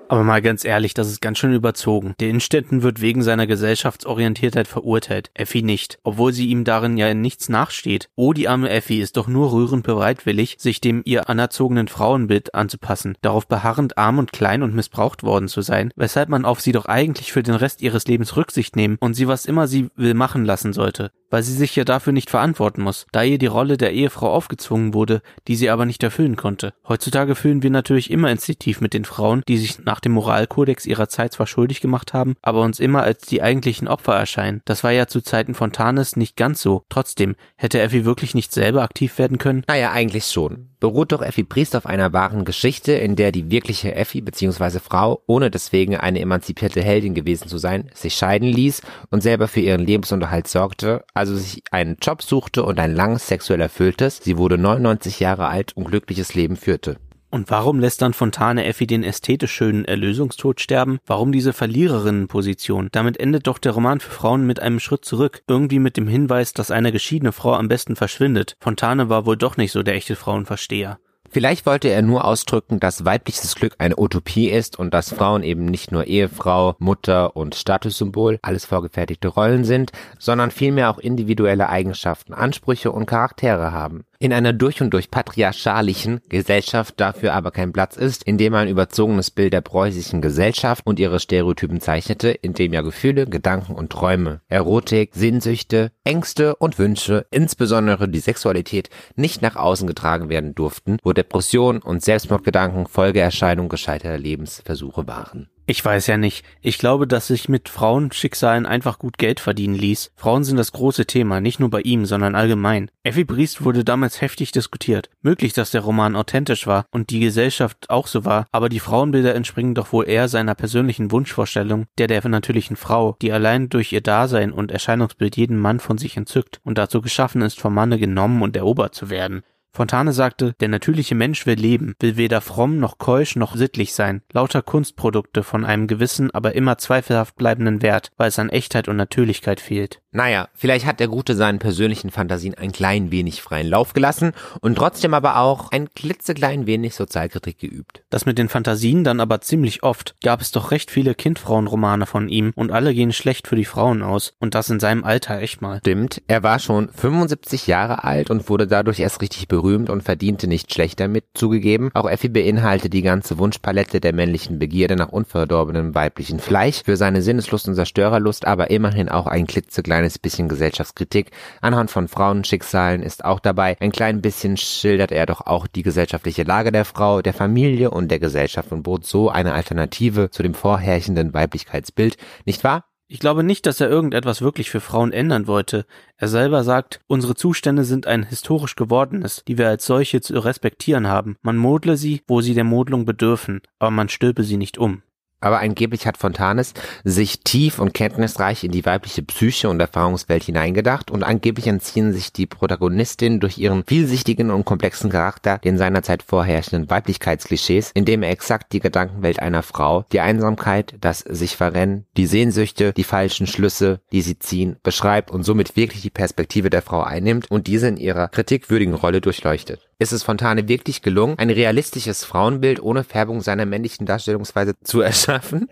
Aber 0.09 0.23
mal 0.23 0.41
ganz 0.41 0.65
ehrlich, 0.65 0.95
das 0.95 1.07
ist 1.07 1.21
ganz 1.21 1.37
schön 1.37 1.53
überzogen. 1.53 2.15
Der 2.19 2.29
Innstetten 2.29 2.81
wird 2.81 2.99
wegen 2.99 3.21
seiner 3.21 3.45
Gesellschaftsorientiertheit 3.45 4.67
verurteilt, 4.67 5.29
Effi 5.35 5.61
nicht, 5.61 5.99
obwohl 6.01 6.33
sie 6.33 6.47
ihm 6.47 6.63
darin 6.63 6.97
ja 6.97 7.07
in 7.09 7.21
nichts 7.21 7.47
nachsteht. 7.47 8.09
Oh, 8.15 8.33
die 8.33 8.47
arme 8.47 8.71
Effi 8.71 9.01
ist 9.01 9.17
doch 9.17 9.27
nur 9.27 9.51
rührend 9.51 9.83
bereitwillig, 9.83 10.55
sich 10.57 10.81
dem 10.81 11.03
ihr 11.05 11.29
anerzogenen 11.29 11.87
Frauenbild 11.87 12.55
anzupassen, 12.55 13.17
darauf 13.21 13.47
beharrend 13.47 13.99
arm 13.99 14.17
und 14.17 14.33
klein 14.33 14.63
und 14.63 14.73
missbraucht 14.73 15.21
worden 15.21 15.47
zu 15.47 15.61
sein, 15.61 15.91
weshalb 15.95 16.29
man 16.29 16.43
auf 16.43 16.59
sie 16.59 16.71
doch 16.71 16.87
eigentlich 16.87 17.31
für 17.31 17.43
den 17.43 17.53
Rest 17.53 17.83
ihres 17.83 18.07
Lebens 18.07 18.35
Rücksicht 18.35 18.75
nehmen 18.75 18.97
und 18.99 19.13
sie 19.13 19.27
was 19.27 19.45
immer 19.45 19.67
sie 19.67 19.89
will 19.95 20.15
machen 20.15 20.43
lassen 20.43 20.73
sollte 20.73 21.11
weil 21.29 21.43
sie 21.43 21.53
sich 21.53 21.75
ja 21.75 21.83
dafür 21.83 22.13
nicht 22.13 22.29
verantworten 22.29 22.81
muss, 22.81 23.05
da 23.11 23.23
ihr 23.23 23.37
die 23.37 23.47
Rolle 23.47 23.77
der 23.77 23.93
Ehefrau 23.93 24.31
aufgezwungen 24.31 24.93
wurde, 24.93 25.21
die 25.47 25.55
sie 25.55 25.69
aber 25.69 25.85
nicht 25.85 26.03
erfüllen 26.03 26.35
konnte. 26.35 26.73
Heutzutage 26.87 27.35
fühlen 27.35 27.63
wir 27.63 27.69
natürlich 27.69 28.11
immer 28.11 28.31
instinktiv 28.31 28.81
mit 28.81 28.93
den 28.93 29.05
Frauen, 29.05 29.43
die 29.47 29.57
sich 29.57 29.79
nach 29.79 29.99
dem 29.99 30.13
Moralkodex 30.13 30.85
ihrer 30.85 31.09
Zeit 31.09 31.33
zwar 31.33 31.47
schuldig 31.47 31.81
gemacht 31.81 32.13
haben, 32.13 32.35
aber 32.41 32.61
uns 32.61 32.79
immer 32.79 33.03
als 33.03 33.21
die 33.21 33.41
eigentlichen 33.41 33.87
Opfer 33.87 34.15
erscheinen. 34.15 34.61
Das 34.65 34.83
war 34.83 34.91
ja 34.91 35.07
zu 35.07 35.21
Zeiten 35.21 35.53
von 35.53 35.71
Tarnes 35.71 36.15
nicht 36.15 36.35
ganz 36.35 36.61
so. 36.61 36.83
Trotzdem, 36.89 37.35
hätte 37.55 37.79
Effi 37.79 38.05
wirklich 38.05 38.35
nicht 38.35 38.51
selber 38.51 38.83
aktiv 38.83 39.17
werden 39.17 39.37
können? 39.37 39.63
Naja, 39.67 39.91
eigentlich 39.91 40.25
schon. 40.25 40.69
Beruht 40.79 41.11
doch 41.11 41.21
Effi 41.21 41.43
Priest 41.43 41.75
auf 41.75 41.85
einer 41.85 42.13
wahren 42.13 42.45
Geschichte, 42.45 42.93
in 42.93 43.17
der 43.17 43.33
die 43.33 43.51
wirkliche 43.51 43.95
Effi 43.95 44.21
bzw. 44.21 44.79
Frau, 44.79 45.21
ohne 45.27 45.51
deswegen 45.51 45.97
eine 45.97 46.21
emanzipierte 46.21 46.81
Heldin 46.81 47.13
gewesen 47.13 47.49
zu 47.49 47.57
sein, 47.57 47.89
sich 47.93 48.13
scheiden 48.13 48.47
ließ 48.47 48.81
und 49.09 49.21
selber 49.21 49.49
für 49.49 49.59
ihren 49.59 49.85
Lebensunterhalt 49.85 50.47
sorgte, 50.47 51.03
also 51.19 51.35
sich 51.35 51.61
einen 51.69 51.97
Job 52.01 52.23
suchte 52.23 52.63
und 52.63 52.79
ein 52.79 52.95
langes 52.95 53.27
sexuell 53.27 53.61
erfülltes, 53.61 54.21
sie 54.23 54.37
wurde 54.37 54.57
99 54.57 55.19
Jahre 55.19 55.47
alt 55.47 55.75
und 55.75 55.85
glückliches 55.85 56.33
Leben 56.33 56.55
führte. 56.55 56.97
Und 57.29 57.51
warum 57.51 57.79
lässt 57.79 58.01
dann 58.01 58.13
Fontane 58.13 58.65
Effi 58.65 58.87
den 58.87 59.03
ästhetisch 59.03 59.51
schönen 59.51 59.85
Erlösungstod 59.85 60.61
sterben? 60.61 60.97
Warum 61.05 61.31
diese 61.31 61.53
Verliererinnenposition? 61.53 62.89
Damit 62.91 63.19
endet 63.19 63.45
doch 63.45 63.59
der 63.59 63.73
Roman 63.73 63.99
für 63.99 64.09
Frauen 64.09 64.47
mit 64.47 64.61
einem 64.61 64.79
Schritt 64.79 65.05
zurück, 65.05 65.43
irgendwie 65.47 65.77
mit 65.77 65.95
dem 65.95 66.07
Hinweis, 66.07 66.53
dass 66.53 66.71
eine 66.71 66.91
geschiedene 66.91 67.31
Frau 67.31 67.53
am 67.53 67.67
besten 67.67 67.95
verschwindet. 67.95 68.55
Fontane 68.59 69.09
war 69.09 69.27
wohl 69.27 69.37
doch 69.37 69.57
nicht 69.57 69.73
so 69.73 69.83
der 69.83 69.93
echte 69.93 70.15
Frauenversteher. 70.15 70.97
Vielleicht 71.31 71.65
wollte 71.65 71.89
er 71.89 72.01
nur 72.01 72.25
ausdrücken, 72.25 72.79
dass 72.79 73.05
weibliches 73.05 73.55
Glück 73.55 73.75
eine 73.77 73.99
Utopie 73.99 74.49
ist 74.49 74.79
und 74.79 74.93
dass 74.93 75.13
Frauen 75.13 75.43
eben 75.43 75.65
nicht 75.65 75.91
nur 75.91 76.05
Ehefrau, 76.05 76.75
Mutter 76.79 77.35
und 77.35 77.55
Statussymbol, 77.55 78.39
alles 78.41 78.65
vorgefertigte 78.65 79.27
Rollen 79.27 79.63
sind, 79.63 79.91
sondern 80.17 80.49
vielmehr 80.49 80.89
auch 80.89 80.97
individuelle 80.97 81.69
Eigenschaften, 81.69 82.33
Ansprüche 82.33 82.91
und 82.91 83.05
Charaktere 83.05 83.71
haben 83.71 84.05
in 84.19 84.33
einer 84.33 84.51
durch 84.51 84.81
und 84.81 84.93
durch 84.93 85.09
patriarchalischen 85.09 86.19
Gesellschaft 86.27 86.99
dafür 86.99 87.33
aber 87.33 87.51
kein 87.51 87.71
Platz 87.71 87.95
ist, 87.95 88.23
indem 88.23 88.53
ein 88.53 88.67
überzogenes 88.67 89.31
Bild 89.31 89.53
der 89.53 89.61
preußischen 89.61 90.21
Gesellschaft 90.21 90.85
und 90.85 90.99
ihre 90.99 91.21
Stereotypen 91.21 91.79
zeichnete, 91.79 92.29
indem 92.29 92.73
ja 92.73 92.81
Gefühle, 92.81 93.25
Gedanken 93.25 93.73
und 93.75 93.91
Träume, 93.91 94.41
Erotik, 94.49 95.11
Sehnsüchte, 95.15 95.91
Ängste 96.03 96.55
und 96.57 96.77
Wünsche, 96.77 97.25
insbesondere 97.31 98.09
die 98.09 98.19
Sexualität, 98.19 98.89
nicht 99.15 99.41
nach 99.41 99.55
außen 99.55 99.87
getragen 99.87 100.29
werden 100.29 100.53
durften, 100.53 100.97
wo 101.01 101.13
Depression 101.13 101.79
und 101.79 102.03
Selbstmordgedanken 102.03 102.87
Folgeerscheinung 102.87 103.69
gescheiterter 103.69 104.17
Lebensversuche 104.17 105.07
waren. 105.07 105.49
Ich 105.69 105.85
weiß 105.85 106.07
ja 106.07 106.17
nicht. 106.17 106.43
Ich 106.61 106.79
glaube, 106.79 107.05
dass 107.05 107.27
sich 107.27 107.47
mit 107.47 107.69
Frauenschicksalen 107.69 108.65
einfach 108.65 108.97
gut 108.97 109.19
Geld 109.19 109.39
verdienen 109.39 109.75
ließ. 109.75 110.11
Frauen 110.15 110.43
sind 110.43 110.57
das 110.57 110.71
große 110.71 111.05
Thema, 111.05 111.41
nicht 111.41 111.59
nur 111.59 111.69
bei 111.69 111.81
ihm, 111.81 112.07
sondern 112.07 112.33
allgemein. 112.33 112.89
Effi 113.03 113.23
Briest 113.23 113.63
wurde 113.63 113.83
damals 113.83 114.19
heftig 114.19 114.51
diskutiert. 114.51 115.11
Möglich, 115.21 115.53
dass 115.53 115.69
der 115.69 115.81
Roman 115.81 116.15
authentisch 116.15 116.65
war 116.65 116.85
und 116.89 117.11
die 117.11 117.19
Gesellschaft 117.19 117.87
auch 117.91 118.07
so 118.07 118.25
war, 118.25 118.47
aber 118.51 118.67
die 118.67 118.79
Frauenbilder 118.79 119.35
entspringen 119.35 119.75
doch 119.75 119.93
wohl 119.93 120.09
eher 120.09 120.27
seiner 120.27 120.55
persönlichen 120.55 121.11
Wunschvorstellung, 121.11 121.85
der 121.99 122.07
der 122.07 122.27
natürlichen 122.27 122.75
Frau, 122.75 123.15
die 123.21 123.31
allein 123.31 123.69
durch 123.69 123.93
ihr 123.93 124.01
Dasein 124.01 124.51
und 124.51 124.71
Erscheinungsbild 124.71 125.37
jeden 125.37 125.59
Mann 125.59 125.79
von 125.79 125.99
sich 125.99 126.17
entzückt 126.17 126.61
und 126.63 126.79
dazu 126.79 126.99
geschaffen 126.99 127.43
ist, 127.43 127.59
vom 127.59 127.75
Manne 127.75 127.99
genommen 127.99 128.41
und 128.41 128.57
erobert 128.57 128.95
zu 128.95 129.11
werden. 129.11 129.43
Fontane 129.71 130.13
sagte, 130.13 130.53
der 130.59 130.67
natürliche 130.67 131.15
Mensch 131.15 131.45
will 131.45 131.55
leben, 131.55 131.93
will 131.99 132.17
weder 132.17 132.41
fromm 132.41 132.79
noch 132.79 132.97
keusch 132.97 133.35
noch 133.35 133.55
sittlich 133.55 133.93
sein, 133.93 134.21
lauter 134.33 134.61
Kunstprodukte 134.61 135.43
von 135.43 135.63
einem 135.63 135.87
gewissen, 135.87 136.31
aber 136.31 136.55
immer 136.55 136.77
zweifelhaft 136.77 137.35
bleibenden 137.35 137.81
Wert, 137.81 138.11
weil 138.17 138.29
es 138.29 138.39
an 138.39 138.49
Echtheit 138.49 138.87
und 138.87 138.97
Natürlichkeit 138.97 139.59
fehlt. 139.59 140.01
Naja, 140.11 140.47
vielleicht 140.55 140.87
hat 140.87 140.99
der 140.99 141.07
Gute 141.07 141.35
seinen 141.35 141.59
persönlichen 141.59 142.09
Fantasien 142.09 142.55
ein 142.55 142.71
klein 142.71 143.11
wenig 143.11 143.43
freien 143.43 143.67
Lauf 143.67 143.93
gelassen 143.93 144.31
und 144.59 144.75
trotzdem 144.75 145.13
aber 145.13 145.37
auch 145.37 145.71
ein 145.71 145.87
klitzeklein 145.93 146.65
wenig 146.65 146.95
Sozialkritik 146.95 147.59
geübt. 147.59 148.01
Das 148.09 148.25
mit 148.25 148.39
den 148.39 148.49
Fantasien 148.49 149.03
dann 149.03 149.19
aber 149.19 149.41
ziemlich 149.41 149.83
oft. 149.83 150.15
Gab 150.23 150.41
es 150.41 150.51
doch 150.51 150.71
recht 150.71 150.89
viele 150.89 151.13
Kindfrauenromane 151.13 152.07
von 152.07 152.27
ihm 152.27 152.53
und 152.55 152.71
alle 152.71 152.95
gehen 152.95 153.13
schlecht 153.13 153.47
für 153.47 153.55
die 153.55 153.65
Frauen 153.65 154.01
aus 154.01 154.33
und 154.39 154.55
das 154.55 154.71
in 154.71 154.79
seinem 154.79 155.03
Alter 155.03 155.39
echt 155.39 155.61
mal. 155.61 155.77
Stimmt, 155.77 156.23
er 156.27 156.41
war 156.41 156.57
schon 156.57 156.89
75 156.89 157.67
Jahre 157.67 158.03
alt 158.03 158.31
und 158.31 158.49
wurde 158.49 158.65
dadurch 158.65 158.99
erst 158.99 159.21
richtig 159.21 159.47
berühmt 159.47 159.58
und 159.59 160.01
verdiente 160.01 160.47
nicht 160.47 160.73
schlecht 160.73 160.99
damit, 160.99 161.25
zugegeben. 161.35 161.91
Auch 161.93 162.09
Effi 162.09 162.29
beinhaltet 162.29 162.93
die 162.93 163.03
ganze 163.03 163.37
Wunschpalette 163.37 163.99
der 163.99 164.13
männlichen 164.13 164.57
Begierde 164.57 164.95
nach 164.95 165.09
unverdorbenem 165.09 165.93
weiblichen 165.93 166.39
Fleisch, 166.39 166.81
für 166.83 166.97
seine 166.97 167.21
Sinneslust 167.21 167.67
und 167.67 167.75
Zerstörerlust 167.75 168.45
aber 168.45 168.71
immerhin 168.71 169.09
auch 169.09 169.27
ein 169.27 169.45
klitzeklein 169.45 169.99
kleines 169.99 170.17
bisschen 170.17 170.47
Gesellschaftskritik 170.47 171.31
anhand 171.59 171.91
von 171.91 172.07
Frauenschicksalen 172.07 173.03
ist 173.03 173.25
auch 173.25 173.41
dabei. 173.41 173.75
Ein 173.81 173.91
klein 173.91 174.21
bisschen 174.21 174.55
schildert 174.55 175.11
er 175.11 175.25
doch 175.25 175.41
auch 175.45 175.67
die 175.67 175.83
gesellschaftliche 175.83 176.43
Lage 176.43 176.71
der 176.71 176.85
Frau, 176.85 177.21
der 177.21 177.33
Familie 177.33 177.91
und 177.91 178.09
der 178.09 178.19
Gesellschaft 178.19 178.71
und 178.71 178.83
bot 178.83 179.05
so 179.05 179.29
eine 179.29 179.53
Alternative 179.53 180.29
zu 180.31 180.41
dem 180.41 180.53
vorherrschenden 180.53 181.33
Weiblichkeitsbild, 181.33 182.15
nicht 182.45 182.63
wahr? 182.63 182.88
Ich 183.11 183.19
glaube 183.19 183.43
nicht, 183.43 183.65
dass 183.65 183.81
er 183.81 183.89
irgendetwas 183.89 184.43
wirklich 184.43 184.69
für 184.69 184.81
Frauen 184.81 185.11
ändern 185.11 185.47
wollte. 185.47 185.87
Er 186.17 186.27
selber 186.27 186.63
sagt, 186.63 187.01
unsere 187.07 187.33
Zustände 187.33 187.83
sind 187.83 188.05
ein 188.05 188.21
historisch 188.21 188.75
gewordenes, 188.75 189.43
die 189.47 189.57
wir 189.57 189.67
als 189.67 189.87
solche 189.87 190.21
zu 190.21 190.37
respektieren 190.37 191.07
haben. 191.07 191.35
Man 191.41 191.57
modle 191.57 191.97
sie, 191.97 192.21
wo 192.27 192.41
sie 192.41 192.53
der 192.53 192.65
Modlung 192.65 193.05
bedürfen, 193.05 193.61
aber 193.79 193.89
man 193.89 194.09
stülpe 194.09 194.43
sie 194.43 194.57
nicht 194.57 194.77
um. 194.77 195.01
Aber 195.41 195.59
angeblich 195.59 196.05
hat 196.05 196.17
Fontanes 196.17 196.73
sich 197.03 197.41
tief 197.41 197.79
und 197.79 197.93
kenntnisreich 197.93 198.63
in 198.63 198.71
die 198.71 198.85
weibliche 198.85 199.23
Psyche 199.23 199.69
und 199.69 199.79
Erfahrungswelt 199.79 200.43
hineingedacht 200.43 201.11
und 201.11 201.23
angeblich 201.23 201.67
entziehen 201.67 202.11
sich 202.11 202.33
die 202.33 202.45
Protagonistinnen 202.45 203.39
durch 203.39 203.57
ihren 203.57 203.83
vielsichtigen 203.85 204.51
und 204.51 204.65
komplexen 204.65 205.09
Charakter 205.09 205.57
den 205.57 205.77
seinerzeit 205.77 206.23
vorherrschenden 206.23 206.89
Weiblichkeitsklischees, 206.89 207.91
indem 207.93 208.23
er 208.23 208.31
exakt 208.31 208.73
die 208.73 208.79
Gedankenwelt 208.79 209.39
einer 209.39 209.63
Frau, 209.63 210.05
die 210.11 210.19
Einsamkeit, 210.19 210.95
das 210.99 211.19
sich 211.19 211.55
verrennen, 211.55 212.05
die 212.17 212.25
Sehnsüchte, 212.25 212.93
die 212.93 213.03
falschen 213.03 213.47
Schlüsse, 213.47 214.01
die 214.11 214.21
sie 214.21 214.39
ziehen, 214.39 214.77
beschreibt 214.83 215.31
und 215.31 215.43
somit 215.43 215.75
wirklich 215.75 216.01
die 216.01 216.09
Perspektive 216.09 216.69
der 216.69 216.81
Frau 216.81 217.01
einnimmt 217.01 217.49
und 217.49 217.67
diese 217.67 217.87
in 217.87 217.97
ihrer 217.97 218.27
kritikwürdigen 218.27 218.93
Rolle 218.93 219.21
durchleuchtet 219.21 219.88
ist 219.99 220.13
es 220.13 220.23
Fontane 220.23 220.69
wirklich 220.69 221.01
gelungen, 221.01 221.37
ein 221.37 221.49
realistisches 221.49 222.23
Frauenbild 222.23 222.81
ohne 222.81 223.03
Färbung 223.03 223.41
seiner 223.41 223.65
männlichen 223.65 224.05
Darstellungsweise 224.05 224.79
zu 224.81 225.01
erschaffen. 225.09 225.69